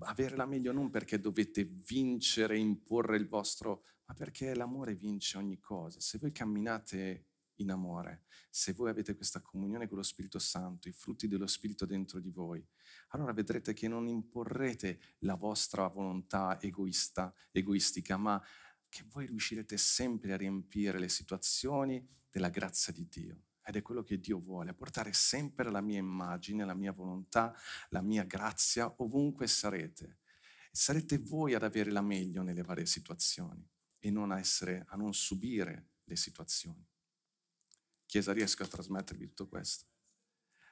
Avere 0.00 0.36
la 0.36 0.46
meglio 0.46 0.72
non 0.72 0.90
perché 0.90 1.18
dovete 1.18 1.64
vincere, 1.64 2.56
imporre 2.56 3.16
il 3.16 3.26
vostro, 3.26 3.84
ma 4.06 4.14
perché 4.14 4.54
l'amore 4.54 4.94
vince 4.94 5.36
ogni 5.36 5.58
cosa. 5.58 6.00
Se 6.00 6.18
voi 6.18 6.32
camminate 6.32 7.26
in 7.56 7.70
amore, 7.70 8.24
se 8.48 8.72
voi 8.72 8.90
avete 8.90 9.16
questa 9.16 9.40
comunione 9.40 9.88
con 9.88 9.96
lo 9.96 10.02
Spirito 10.04 10.38
Santo, 10.38 10.88
i 10.88 10.92
frutti 10.92 11.26
dello 11.26 11.46
Spirito 11.48 11.84
dentro 11.84 12.20
di 12.20 12.30
voi, 12.30 12.64
allora 13.08 13.32
vedrete 13.32 13.72
che 13.72 13.88
non 13.88 14.06
imporrete 14.06 15.16
la 15.20 15.34
vostra 15.34 15.88
volontà 15.88 16.60
egoista, 16.60 17.34
egoistica, 17.50 18.16
ma 18.16 18.40
che 18.88 19.04
voi 19.08 19.26
riuscirete 19.26 19.76
sempre 19.76 20.32
a 20.32 20.36
riempire 20.36 20.98
le 20.98 21.08
situazioni 21.08 22.06
della 22.30 22.48
grazia 22.48 22.92
di 22.92 23.06
Dio. 23.08 23.42
Ed 23.62 23.76
è 23.76 23.82
quello 23.82 24.02
che 24.02 24.18
Dio 24.18 24.38
vuole, 24.38 24.72
portare 24.72 25.12
sempre 25.12 25.70
la 25.70 25.82
mia 25.82 25.98
immagine, 25.98 26.64
la 26.64 26.74
mia 26.74 26.92
volontà, 26.92 27.54
la 27.90 28.00
mia 28.00 28.24
grazia 28.24 28.92
ovunque 28.98 29.46
sarete. 29.46 30.20
Sarete 30.72 31.18
voi 31.18 31.54
ad 31.54 31.62
avere 31.62 31.90
la 31.90 32.00
meglio 32.00 32.42
nelle 32.42 32.62
varie 32.62 32.86
situazioni 32.86 33.66
e 33.98 34.10
non 34.10 34.30
a, 34.30 34.38
essere, 34.38 34.84
a 34.88 34.96
non 34.96 35.12
subire 35.12 35.88
le 36.04 36.16
situazioni. 36.16 36.86
Chiesa, 38.06 38.32
riesco 38.32 38.62
a 38.62 38.66
trasmettervi 38.68 39.26
tutto 39.26 39.48
questo? 39.48 39.97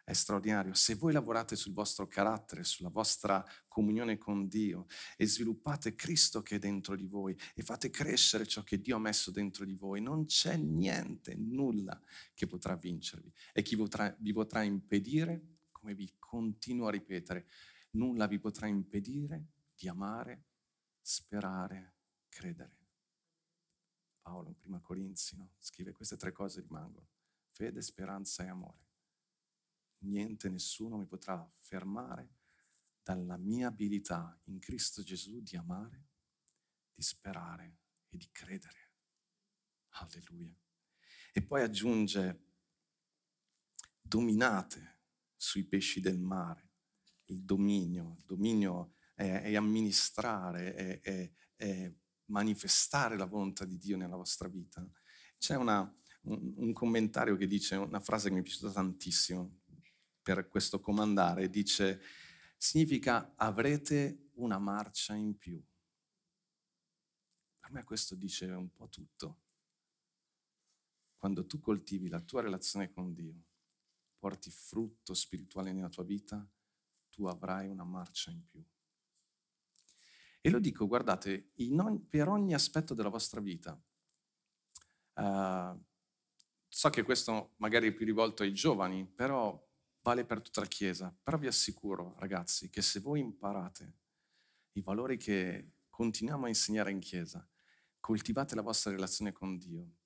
È 0.07 0.13
straordinario. 0.13 0.73
Se 0.73 0.95
voi 0.95 1.13
lavorate 1.13 1.57
sul 1.57 1.73
vostro 1.73 2.07
carattere, 2.07 2.63
sulla 2.63 2.91
vostra 2.91 3.45
comunione 3.67 4.19
con 4.19 4.47
Dio 4.47 4.87
e 5.17 5.27
sviluppate 5.27 5.97
Cristo 5.97 6.43
che 6.43 6.55
è 6.55 6.59
dentro 6.61 6.95
di 6.95 7.09
voi 7.09 7.37
e 7.57 7.63
fate 7.65 7.91
crescere 7.91 8.47
ciò 8.47 8.63
che 8.63 8.81
Dio 8.81 8.95
ha 8.95 9.01
messo 9.01 9.33
dentro 9.33 9.65
di 9.65 9.75
voi, 9.75 10.01
non 10.01 10.27
c'è 10.27 10.57
niente, 10.57 11.35
nulla 11.35 12.01
che 12.35 12.47
potrà 12.47 12.77
vincervi 12.77 13.33
e 13.53 13.63
chi 13.63 13.75
potrà, 13.75 14.15
vi 14.21 14.33
potrà 14.33 14.63
impedire, 14.63 15.57
come 15.73 15.97
vi 15.97 16.15
continuo 16.21 16.87
a 16.87 16.93
ripetere, 16.93 17.49
nulla 17.91 18.29
vi 18.29 18.39
potrà 18.39 18.69
impedire 18.69 19.47
di 19.75 19.89
amare, 19.89 20.45
sperare, 21.01 21.95
credere. 22.29 22.77
Paolo 24.23 24.51
in 24.51 24.57
Prima 24.57 24.79
Corinzi 24.79 25.37
no? 25.37 25.55
scrive 25.59 25.91
queste 25.91 26.17
tre 26.17 26.31
cose 26.31 26.61
rimangono, 26.61 27.09
fede, 27.51 27.83
speranza 27.83 28.45
e 28.45 28.49
amore 28.49 28.86
niente, 30.07 30.49
nessuno 30.49 30.97
mi 30.97 31.07
potrà 31.07 31.49
fermare 31.59 32.35
dalla 33.03 33.37
mia 33.37 33.69
abilità 33.69 34.37
in 34.45 34.59
Cristo 34.59 35.03
Gesù 35.03 35.41
di 35.41 35.57
amare, 35.57 36.07
di 36.93 37.03
sperare 37.03 37.79
e 38.09 38.17
di 38.17 38.29
credere. 38.33 38.93
Alleluia. 39.91 40.59
E 41.33 41.43
poi 41.43 41.63
aggiunge, 41.63 42.45
dominate 44.01 45.03
sui 45.37 45.65
pesci 45.65 46.01
del 46.01 46.19
mare, 46.19 46.71
il 47.27 47.43
dominio, 47.43 48.15
il 48.19 48.25
dominio 48.25 48.95
è, 49.15 49.43
è 49.43 49.55
amministrare, 49.57 50.75
è, 50.75 51.01
è, 51.01 51.31
è, 51.57 51.93
manifestare 52.27 53.17
la 53.17 53.25
volontà 53.25 53.65
di 53.65 53.79
Dio 53.79 53.97
nella 53.97 54.17
vostra 54.17 54.49
vita. 54.49 54.85
C'è 55.39 55.55
una, 55.55 55.81
un, 56.23 56.55
un 56.57 56.73
commentario 56.73 57.37
che 57.37 57.47
dice 57.47 57.77
una 57.77 58.01
frase 58.01 58.29
che 58.29 58.35
mi 58.35 58.41
è 58.41 58.43
piaciuta 58.43 58.73
tantissimo 58.73 59.61
per 60.27 60.49
questo 60.49 60.81
comandare, 60.81 61.49
dice 61.49 62.01
significa 62.57 63.35
avrete 63.37 64.31
una 64.39 64.59
marcia 64.59 65.15
in 65.15 65.39
più. 65.39 65.63
Per 67.61 67.71
me 67.71 67.85
questo 67.85 68.17
dice 68.17 68.47
un 68.47 68.73
po' 68.73 68.89
tutto. 68.89 69.43
Quando 71.17 71.47
tu 71.47 71.61
coltivi 71.61 72.09
la 72.09 72.19
tua 72.19 72.41
relazione 72.41 72.91
con 72.91 73.13
Dio, 73.13 73.41
porti 74.19 74.51
frutto 74.51 75.15
spirituale 75.15 75.73
nella 75.73 75.91
tua 75.91 76.03
vita, 76.03 76.45
tu 77.09 77.27
avrai 77.27 77.69
una 77.69 77.85
marcia 77.85 78.33
in 78.33 78.45
più. 78.49 78.65
E 80.41 80.51
lo 80.51 80.59
dico, 80.59 80.89
guardate, 80.89 81.53
ogni, 81.57 82.01
per 82.01 82.27
ogni 82.27 82.53
aspetto 82.53 82.95
della 82.95 83.11
vostra 83.11 83.41
vita. 83.41 83.81
Uh, 85.15 85.81
so 86.67 86.91
che 86.91 87.05
questo 87.05 87.55
magari 87.59 87.91
è 87.91 87.93
più 87.93 88.05
rivolto 88.05 88.43
ai 88.43 88.53
giovani, 88.53 89.07
però 89.07 89.65
vale 90.07 90.25
per 90.25 90.41
tutta 90.41 90.61
la 90.61 90.69
Chiesa. 90.69 91.13
Però 91.21 91.37
vi 91.37 91.49
assicuro, 91.49 92.15
ragazzi, 92.19 92.71
che 92.71 92.81
se 92.81 93.01
voi 93.01 93.19
imparate 93.19 93.95
i 94.75 94.81
valori 94.81 95.17
che 95.17 95.73
continuiamo 95.91 96.45
a 96.45 96.49
insegnare 96.49 96.93
in 96.93 97.01
Chiesa, 97.01 97.45
coltivate 97.99 98.55
la 98.55 98.63
vostra 98.63 98.93
relazione 98.93 99.33
con 99.33 99.59
Dio, 99.59 99.97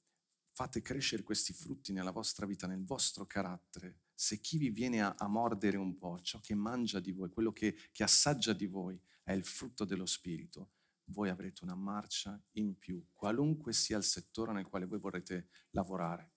fate 0.55 0.81
crescere 0.81 1.23
questi 1.23 1.53
frutti 1.53 1.93
nella 1.93 2.13
vostra 2.13 2.47
vita, 2.47 2.67
nel 2.67 2.83
vostro 2.83 3.27
carattere, 3.27 4.01
se 4.15 4.41
chi 4.41 4.57
vi 4.57 4.71
viene 4.71 5.03
a, 5.03 5.15
a 5.19 5.29
mordere 5.29 5.77
un 5.77 5.99
po', 5.99 6.19
ciò 6.23 6.41
che 6.41 6.55
mangia 6.55 6.99
di 6.99 7.13
voi, 7.13 7.29
quello 7.29 7.53
che, 7.53 7.77
che 7.93 8.03
assaggia 8.03 8.55
di 8.55 8.67
voi, 8.67 8.99
è 9.23 9.33
il 9.33 9.45
frutto 9.45 9.85
dello 9.85 10.07
Spirito, 10.07 10.71
voi 11.11 11.29
avrete 11.29 11.63
una 11.63 11.75
marcia 11.75 12.43
in 12.53 12.79
più, 12.79 13.05
qualunque 13.13 13.75
sia 13.75 13.99
il 13.99 14.05
settore 14.05 14.53
nel 14.53 14.67
quale 14.67 14.87
voi 14.87 14.99
vorrete 14.99 15.49
lavorare 15.73 16.33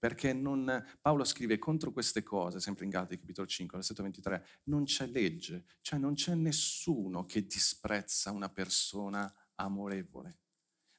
perché 0.00 0.32
non, 0.32 0.82
Paolo 1.02 1.24
scrive 1.24 1.58
contro 1.58 1.92
queste 1.92 2.22
cose, 2.22 2.58
sempre 2.58 2.84
in 2.84 2.90
Galati 2.90 3.18
capitolo 3.18 3.46
5, 3.46 3.76
versetto 3.76 4.02
23, 4.02 4.46
non 4.64 4.84
c'è 4.84 5.06
legge, 5.06 5.66
cioè 5.82 5.98
non 5.98 6.14
c'è 6.14 6.34
nessuno 6.34 7.26
che 7.26 7.46
disprezza 7.46 8.30
una 8.30 8.48
persona 8.48 9.32
amorevole, 9.56 10.38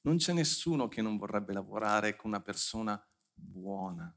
non 0.01 0.17
c'è 0.17 0.33
nessuno 0.33 0.87
che 0.87 1.01
non 1.01 1.17
vorrebbe 1.17 1.51
lavorare 1.51 2.15
con 2.15 2.29
una 2.29 2.41
persona 2.41 3.03
buona, 3.33 4.15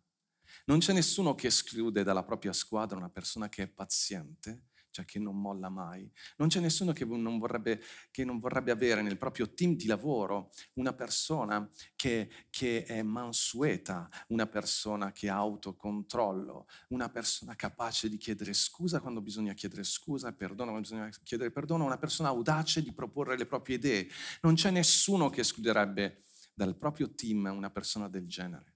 non 0.66 0.80
c'è 0.80 0.92
nessuno 0.92 1.34
che 1.34 1.46
esclude 1.46 2.02
dalla 2.02 2.22
propria 2.22 2.52
squadra 2.52 2.98
una 2.98 3.08
persona 3.08 3.48
che 3.48 3.62
è 3.62 3.66
paziente, 3.66 4.66
cioè 4.94 5.04
che 5.04 5.18
non 5.18 5.40
molla 5.40 5.68
mai. 5.68 6.08
Non 6.36 6.46
c'è 6.46 6.60
nessuno 6.60 6.92
che 6.92 7.04
non, 7.04 7.38
vorrebbe, 7.38 7.82
che 8.12 8.24
non 8.24 8.38
vorrebbe 8.38 8.70
avere 8.70 9.02
nel 9.02 9.16
proprio 9.16 9.52
team 9.52 9.74
di 9.74 9.86
lavoro 9.86 10.52
una 10.74 10.92
persona 10.92 11.68
che, 11.96 12.30
che, 12.48 12.84
è 12.84 13.02
mansueta, 13.02 14.08
una 14.28 14.46
persona 14.46 15.10
che 15.10 15.28
ha 15.28 15.34
autocontrollo, 15.34 16.68
una 16.90 17.08
persona 17.08 17.56
capace 17.56 18.08
di 18.08 18.16
chiedere 18.16 18.52
scusa 18.52 19.00
quando 19.00 19.20
bisogna 19.20 19.52
chiedere 19.52 19.82
scusa, 19.82 20.32
perdono 20.32 20.70
quando 20.70 20.88
bisogna 20.88 21.10
chiedere 21.24 21.50
perdono, 21.50 21.84
una 21.84 21.98
persona 21.98 22.28
audace 22.28 22.80
di 22.80 22.92
proporre 22.92 23.36
le 23.36 23.46
proprie 23.46 23.76
idee. 23.76 24.06
Non 24.42 24.54
c'è 24.54 24.70
nessuno 24.70 25.28
che 25.28 25.40
escluderebbe 25.40 26.22
dal 26.54 26.76
proprio 26.76 27.12
team 27.12 27.50
una 27.52 27.70
persona 27.70 28.08
del 28.08 28.28
genere. 28.28 28.74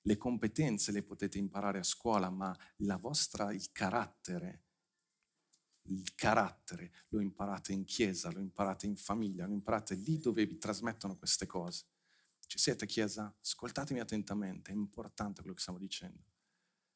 Le 0.00 0.16
competenze 0.16 0.92
le 0.92 1.02
potete 1.02 1.36
imparare 1.36 1.78
a 1.78 1.84
scuola, 1.84 2.30
ma 2.30 2.56
vostra, 2.98 3.52
il 3.52 3.70
carattere, 3.70 4.62
il 5.84 6.14
carattere 6.14 6.92
lo 7.08 7.20
imparate 7.20 7.72
in 7.72 7.84
chiesa, 7.84 8.30
lo 8.30 8.40
imparate 8.40 8.86
in 8.86 8.96
famiglia, 8.96 9.46
lo 9.46 9.52
imparate 9.52 9.94
lì 9.94 10.18
dove 10.18 10.46
vi 10.46 10.58
trasmettono 10.58 11.16
queste 11.16 11.46
cose. 11.46 11.86
Ci 12.46 12.58
siete 12.58 12.86
chiesa? 12.86 13.34
Ascoltatemi 13.40 14.00
attentamente, 14.00 14.70
è 14.70 14.74
importante 14.74 15.40
quello 15.40 15.54
che 15.54 15.60
stiamo 15.60 15.78
dicendo. 15.78 16.22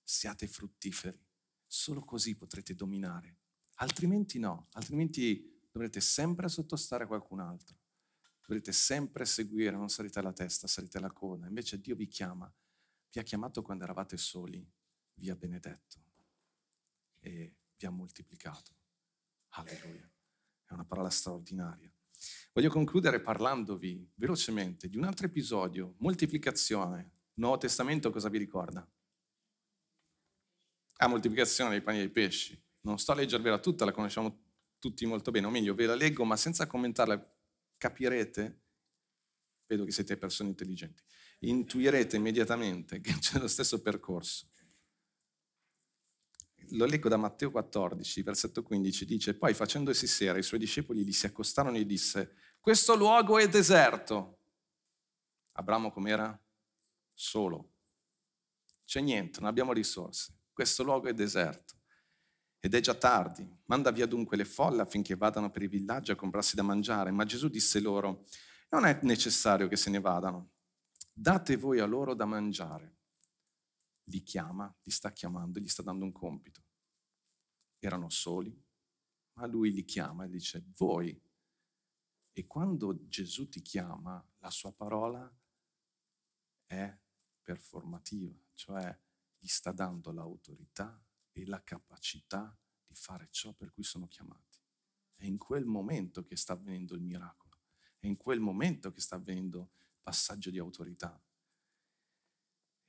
Siate 0.02 0.46
fruttiferi, 0.46 1.18
solo 1.66 2.04
così 2.04 2.36
potrete 2.36 2.74
dominare. 2.74 3.36
Altrimenti 3.76 4.38
no, 4.38 4.68
altrimenti 4.72 5.60
dovrete 5.70 6.00
sempre 6.00 6.48
sottostare 6.48 7.04
a 7.04 7.06
qualcun 7.06 7.40
altro. 7.40 7.76
Dovrete 8.46 8.70
sempre 8.72 9.24
seguire, 9.24 9.76
non 9.76 9.88
sarete 9.88 10.20
alla 10.20 10.32
testa, 10.32 10.68
sarete 10.68 10.98
alla 10.98 11.10
coda. 11.10 11.46
Invece 11.46 11.80
Dio 11.80 11.96
vi 11.96 12.06
chiama, 12.06 12.50
vi 13.10 13.18
ha 13.18 13.22
chiamato 13.22 13.62
quando 13.62 13.82
eravate 13.82 14.16
soli, 14.16 14.64
vi 15.14 15.30
ha 15.30 15.34
benedetto 15.34 16.04
e 17.26 17.54
vi 17.78 17.86
ha 17.86 17.90
moltiplicato. 17.90 18.74
Alleluia. 19.50 20.10
È 20.64 20.72
una 20.72 20.84
parola 20.84 21.10
straordinaria. 21.10 21.90
Voglio 22.52 22.70
concludere 22.70 23.20
parlandovi 23.20 24.10
velocemente 24.14 24.88
di 24.88 24.96
un 24.96 25.04
altro 25.04 25.26
episodio, 25.26 25.94
moltiplicazione. 25.98 27.12
Nuovo 27.34 27.58
Testamento 27.58 28.10
cosa 28.10 28.28
vi 28.28 28.38
ricorda? 28.38 28.88
Ah, 30.98 31.08
moltiplicazione 31.08 31.70
dei 31.70 31.82
pani 31.82 31.98
e 31.98 32.00
dei 32.00 32.10
pesci. 32.10 32.60
Non 32.80 32.98
sto 32.98 33.12
a 33.12 33.14
leggervela 33.14 33.58
tutta, 33.58 33.84
la 33.84 33.92
conosciamo 33.92 34.44
tutti 34.78 35.04
molto 35.04 35.30
bene, 35.30 35.46
o 35.46 35.50
meglio, 35.50 35.74
ve 35.74 35.86
la 35.86 35.94
leggo, 35.94 36.24
ma 36.24 36.36
senza 36.36 36.66
commentarla 36.66 37.34
capirete, 37.76 38.62
vedo 39.66 39.84
che 39.84 39.92
siete 39.92 40.16
persone 40.16 40.48
intelligenti, 40.48 41.02
intuirete 41.40 42.16
immediatamente 42.16 43.00
che 43.00 43.12
c'è 43.18 43.38
lo 43.38 43.48
stesso 43.48 43.82
percorso 43.82 44.46
lo 46.70 46.84
leggo 46.84 47.08
da 47.08 47.16
Matteo 47.16 47.50
14, 47.50 48.22
versetto 48.22 48.62
15, 48.62 49.04
dice, 49.04 49.34
poi 49.34 49.54
facendosi 49.54 50.06
sera 50.06 50.38
i 50.38 50.42
suoi 50.42 50.60
discepoli 50.60 51.04
gli 51.04 51.12
si 51.12 51.26
accostarono 51.26 51.76
e 51.76 51.80
gli 51.80 51.86
disse, 51.86 52.34
questo 52.60 52.96
luogo 52.96 53.38
è 53.38 53.48
deserto. 53.48 54.38
Abramo 55.52 55.92
com'era? 55.92 56.38
Solo. 57.12 57.72
C'è 58.84 59.00
niente, 59.00 59.40
non 59.40 59.48
abbiamo 59.48 59.72
risorse. 59.72 60.34
Questo 60.52 60.82
luogo 60.82 61.08
è 61.08 61.14
deserto. 61.14 61.74
Ed 62.58 62.74
è 62.74 62.80
già 62.80 62.94
tardi. 62.94 63.48
Manda 63.66 63.90
via 63.90 64.06
dunque 64.06 64.36
le 64.36 64.44
folle 64.44 64.82
affinché 64.82 65.14
vadano 65.14 65.50
per 65.50 65.62
i 65.62 65.68
villaggi 65.68 66.10
a 66.10 66.16
comprarsi 66.16 66.56
da 66.56 66.62
mangiare. 66.62 67.10
Ma 67.10 67.24
Gesù 67.24 67.48
disse 67.48 67.80
loro, 67.80 68.24
non 68.70 68.84
è 68.84 68.98
necessario 69.02 69.68
che 69.68 69.76
se 69.76 69.90
ne 69.90 70.00
vadano. 70.00 70.50
Date 71.12 71.56
voi 71.56 71.78
a 71.78 71.86
loro 71.86 72.14
da 72.14 72.24
mangiare 72.24 72.95
li 74.08 74.22
chiama, 74.22 74.72
li 74.82 74.90
sta 74.90 75.12
chiamando, 75.12 75.58
gli 75.58 75.68
sta 75.68 75.82
dando 75.82 76.04
un 76.04 76.12
compito. 76.12 76.62
Erano 77.78 78.08
soli, 78.08 78.54
ma 79.34 79.46
lui 79.46 79.72
li 79.72 79.84
chiama 79.84 80.24
e 80.24 80.28
dice, 80.28 80.64
voi. 80.76 81.20
E 82.32 82.46
quando 82.46 83.06
Gesù 83.08 83.48
ti 83.48 83.62
chiama, 83.62 84.24
la 84.38 84.50
sua 84.50 84.72
parola 84.72 85.30
è 86.64 86.98
performativa, 87.42 88.34
cioè 88.54 88.98
gli 89.38 89.46
sta 89.46 89.72
dando 89.72 90.12
l'autorità 90.12 91.00
e 91.32 91.46
la 91.46 91.62
capacità 91.62 92.56
di 92.84 92.94
fare 92.94 93.28
ciò 93.30 93.52
per 93.52 93.72
cui 93.72 93.84
sono 93.84 94.06
chiamati. 94.08 94.58
È 95.14 95.24
in 95.24 95.38
quel 95.38 95.64
momento 95.64 96.24
che 96.24 96.36
sta 96.36 96.52
avvenendo 96.52 96.94
il 96.94 97.02
miracolo, 97.02 97.58
è 97.98 98.06
in 98.06 98.16
quel 98.16 98.40
momento 98.40 98.90
che 98.90 99.00
sta 99.00 99.16
avvenendo 99.16 99.70
il 99.92 100.00
passaggio 100.02 100.50
di 100.50 100.58
autorità. 100.58 101.20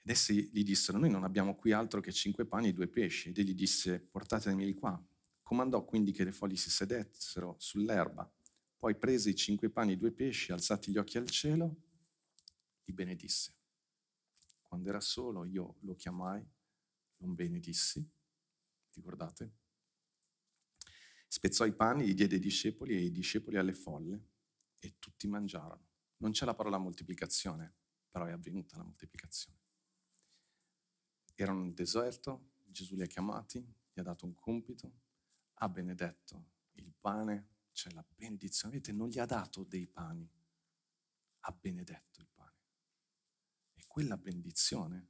Ed 0.08 0.13
essi 0.13 0.50
gli 0.54 0.63
dissero, 0.63 0.98
noi 0.98 1.10
non 1.10 1.26
abbiamo 1.26 1.54
qui 1.54 1.74
altro 1.74 2.00
che 2.00 2.13
cinque 2.13 2.46
pani 2.46 2.70
e 2.70 2.74
due 2.74 2.88
pesci. 2.88 3.28
Ed 3.28 3.39
egli 3.39 3.54
disse, 3.54 4.00
portatemi 4.00 4.74
qua. 4.74 4.98
Comandò 5.43 5.84
quindi 5.84 6.13
che 6.13 6.24
le 6.24 6.32
foglie 6.32 6.56
si 6.56 6.70
sedessero 6.70 7.58
sull'erba. 7.60 8.32
Poi 8.78 8.96
prese 8.96 9.32
i 9.32 9.36
cinque 9.36 9.70
pani 9.70 9.91
e 9.91 9.98
due 9.98 10.13
pesci, 10.13 10.54
alzati 10.54 10.91
gli 10.91 10.98
occhi 10.98 11.17
al 11.17 11.30
cielo, 11.30 11.82
li 12.86 12.93
benedisse. 12.93 13.52
Quando 14.62 14.88
era 14.88 15.02
solo 15.02 15.43
io 15.43 15.76
lo 15.82 15.96
chiamai, 15.96 16.41
non 17.17 17.36
benedissi, 17.36 18.10
ricordate? 18.93 19.52
Spezzò 21.28 21.65
i 21.65 21.74
pani, 21.74 22.06
gli 22.06 22.13
diede 22.13 22.36
ai 22.36 22.41
discepoli 22.41 22.96
e 22.96 23.02
i 23.02 23.12
discepoli 23.12 23.58
alle 23.58 23.74
folle 23.74 24.28
e 24.80 24.96
tutti 25.00 25.28
mangiarono. 25.28 25.86
Non 26.20 26.32
c'è 26.32 26.46
la 26.46 26.56
parola 26.56 26.78
moltiplicazione, 26.78 27.74
però 28.10 28.24
è 28.24 28.32
avvenuta 28.32 28.78
la 28.78 28.84
moltiplicazione 28.84 29.65
erano 31.43 31.63
nel 31.63 31.73
deserto, 31.73 32.52
Gesù 32.65 32.95
li 32.95 33.04
ha 33.04 33.08
chiamati, 33.08 33.60
gli 33.93 34.00
ha 34.00 34.04
dato 34.04 34.26
un 34.26 34.34
compito, 34.34 34.91
ha 35.56 35.69
benedetto 35.69 36.52
il 36.73 36.93
pane, 37.00 37.56
c'è 37.71 37.91
la 37.91 38.06
benedizione. 38.15 38.76
Vedete, 38.76 38.95
non 38.95 39.10
gli 39.10 39.19
ha 39.19 39.26
dato 39.26 39.63
dei 39.63 39.88
pani, 39.88 40.30
ha 41.41 41.52
benedetto 41.52 42.21
il 42.21 42.28
pane. 42.34 42.56
E 43.73 43.84
quella 43.88 44.17
benedizione 44.17 45.10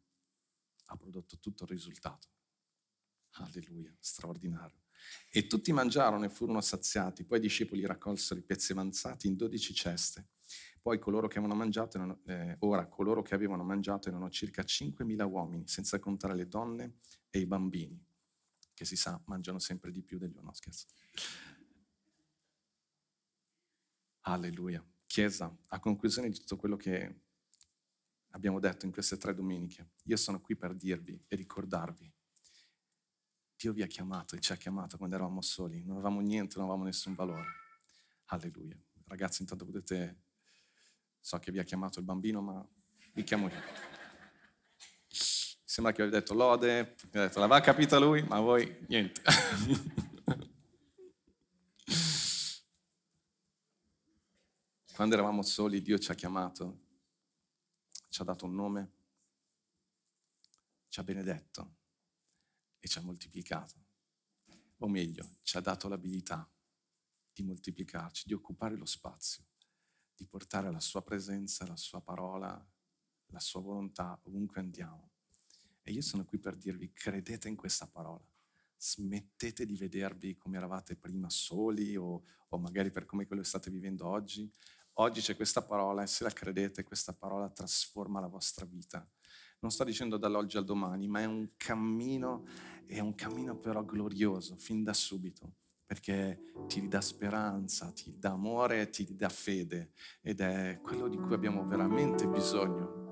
ha 0.85 0.97
prodotto 0.97 1.37
tutto 1.39 1.63
il 1.63 1.69
risultato. 1.69 2.27
Alleluia, 3.31 3.95
straordinario. 3.99 4.85
E 5.29 5.47
tutti 5.47 5.71
mangiarono 5.71 6.25
e 6.25 6.29
furono 6.29 6.61
saziati. 6.61 7.23
Poi 7.23 7.37
i 7.37 7.41
discepoli 7.41 7.85
raccolsero 7.85 8.39
i 8.39 8.43
pezzi 8.43 8.71
avanzati 8.71 9.27
in 9.27 9.35
dodici 9.35 9.73
ceste 9.73 10.27
poi 10.81 10.99
coloro 10.99 11.27
che 11.27 11.37
avevano 11.39 11.57
mangiato 11.57 11.97
erano, 11.97 12.21
eh, 12.25 12.55
ora 12.59 12.87
coloro 12.87 13.21
che 13.21 13.35
avevano 13.35 13.63
mangiato 13.63 14.09
erano 14.09 14.29
circa 14.29 14.63
5.000 14.63 15.23
uomini, 15.23 15.67
senza 15.67 15.99
contare 15.99 16.35
le 16.35 16.47
donne 16.47 16.99
e 17.29 17.39
i 17.39 17.45
bambini. 17.45 18.03
che 18.73 18.85
si 18.85 18.95
sa 18.95 19.19
mangiano 19.25 19.57
sempre 19.57 19.91
di 19.91 20.03
più 20.03 20.19
degli 20.19 20.35
scherzo. 20.51 20.85
Alleluia. 24.21 24.85
Chiesa, 25.07 25.55
a 25.67 25.79
conclusione 25.79 26.29
di 26.29 26.37
tutto 26.37 26.57
quello 26.57 26.75
che 26.75 27.21
abbiamo 28.31 28.59
detto 28.59 28.85
in 28.85 28.91
queste 28.91 29.17
tre 29.17 29.33
domeniche, 29.33 29.91
io 30.03 30.17
sono 30.17 30.39
qui 30.39 30.55
per 30.55 30.75
dirvi 30.75 31.23
e 31.27 31.35
ricordarvi. 31.35 32.11
Dio 33.55 33.73
vi 33.73 33.81
ha 33.81 33.87
chiamato 33.87 34.35
e 34.35 34.39
ci 34.39 34.51
ha 34.51 34.57
chiamato 34.57 34.97
quando 34.97 35.15
eravamo 35.15 35.41
soli, 35.41 35.83
non 35.83 35.95
avevamo 35.95 36.19
niente, 36.19 36.57
non 36.57 36.65
avevamo 36.65 36.83
nessun 36.83 37.13
valore. 37.15 37.47
Alleluia. 38.25 38.79
Ragazzi, 39.05 39.41
intanto 39.41 39.65
potete, 39.65 40.25
so 41.27 41.37
che 41.39 41.51
vi 41.51 41.59
ha 41.59 41.63
chiamato 41.63 41.99
il 41.99 42.05
bambino, 42.05 42.39
ma 42.41 42.65
vi 43.11 43.23
chiamo 43.25 43.49
io. 43.49 43.61
Sembra 45.09 45.91
che 45.91 46.01
avete 46.01 46.19
detto 46.19 46.33
lode, 46.33 46.95
vi 47.11 47.19
detto 47.19 47.39
l'aveva 47.39 47.59
capita 47.59 47.99
lui, 47.99 48.23
ma 48.23 48.39
voi 48.39 48.85
niente. 48.87 49.21
Quando 54.95 55.15
eravamo 55.15 55.41
soli, 55.41 55.81
Dio 55.81 55.99
ci 55.99 56.11
ha 56.11 56.15
chiamato, 56.15 56.85
ci 58.07 58.21
ha 58.21 58.23
dato 58.23 58.45
un 58.45 58.55
nome, 58.55 58.91
ci 60.87 61.01
ha 61.01 61.03
benedetto 61.03 61.75
e 62.79 62.87
ci 62.87 62.99
ha 62.99 63.01
moltiplicato. 63.01 63.75
O 64.77 64.87
meglio, 64.87 65.39
ci 65.41 65.57
ha 65.57 65.59
dato 65.59 65.89
l'abilità 65.89 66.49
di 67.33 67.43
moltiplicarci, 67.43 68.27
di 68.27 68.33
occupare 68.33 68.77
lo 68.77 68.85
spazio, 68.85 69.43
di 70.17 70.25
portare 70.25 70.71
la 70.71 70.79
sua 70.79 71.01
presenza, 71.03 71.65
la 71.67 71.77
sua 71.77 72.01
parola, 72.01 72.65
la 73.27 73.39
sua 73.39 73.61
volontà 73.61 74.19
ovunque 74.23 74.59
andiamo. 74.59 75.11
E 75.83 75.91
io 75.91 76.01
sono 76.01 76.25
qui 76.25 76.39
per 76.39 76.57
dirvi, 76.57 76.91
credete 76.91 77.47
in 77.47 77.55
questa 77.55 77.87
parola. 77.87 78.25
Smettete 78.75 79.65
di 79.65 79.77
vedervi 79.77 80.35
come 80.35 80.57
eravate 80.57 80.95
prima 80.95 81.29
soli 81.29 81.95
o, 81.95 82.23
o 82.49 82.57
magari 82.57 82.91
per 82.91 83.05
come 83.05 83.25
quello 83.25 83.43
state 83.43 83.69
vivendo 83.69 84.07
oggi, 84.07 84.51
Oggi 84.99 85.21
c'è 85.21 85.35
questa 85.35 85.61
parola 85.61 86.01
e 86.01 86.07
se 86.07 86.23
la 86.23 86.31
credete, 86.31 86.83
questa 86.83 87.13
parola 87.13 87.49
trasforma 87.49 88.19
la 88.19 88.27
vostra 88.27 88.65
vita. 88.65 89.07
Non 89.59 89.69
sto 89.69 89.83
dicendo 89.83 90.17
dall'oggi 90.17 90.57
al 90.57 90.65
domani, 90.65 91.07
ma 91.07 91.19
è 91.19 91.25
un 91.25 91.49
cammino, 91.55 92.47
è 92.87 92.99
un 92.99 93.13
cammino 93.13 93.57
però 93.57 93.85
glorioso, 93.85 94.55
fin 94.55 94.81
da 94.81 94.93
subito, 94.93 95.53
perché 95.87 96.53
ti 96.67 96.81
ridà 96.81 97.01
speranza, 97.01 97.91
ti 97.91 98.13
dà 98.19 98.31
amore, 98.31 98.89
ti 98.89 99.15
dà 99.15 99.29
fede 99.29 99.93
ed 100.21 100.41
è 100.41 100.79
quello 100.83 101.07
di 101.07 101.17
cui 101.17 101.33
abbiamo 101.33 101.65
veramente 101.65 102.27
bisogno. 102.27 103.05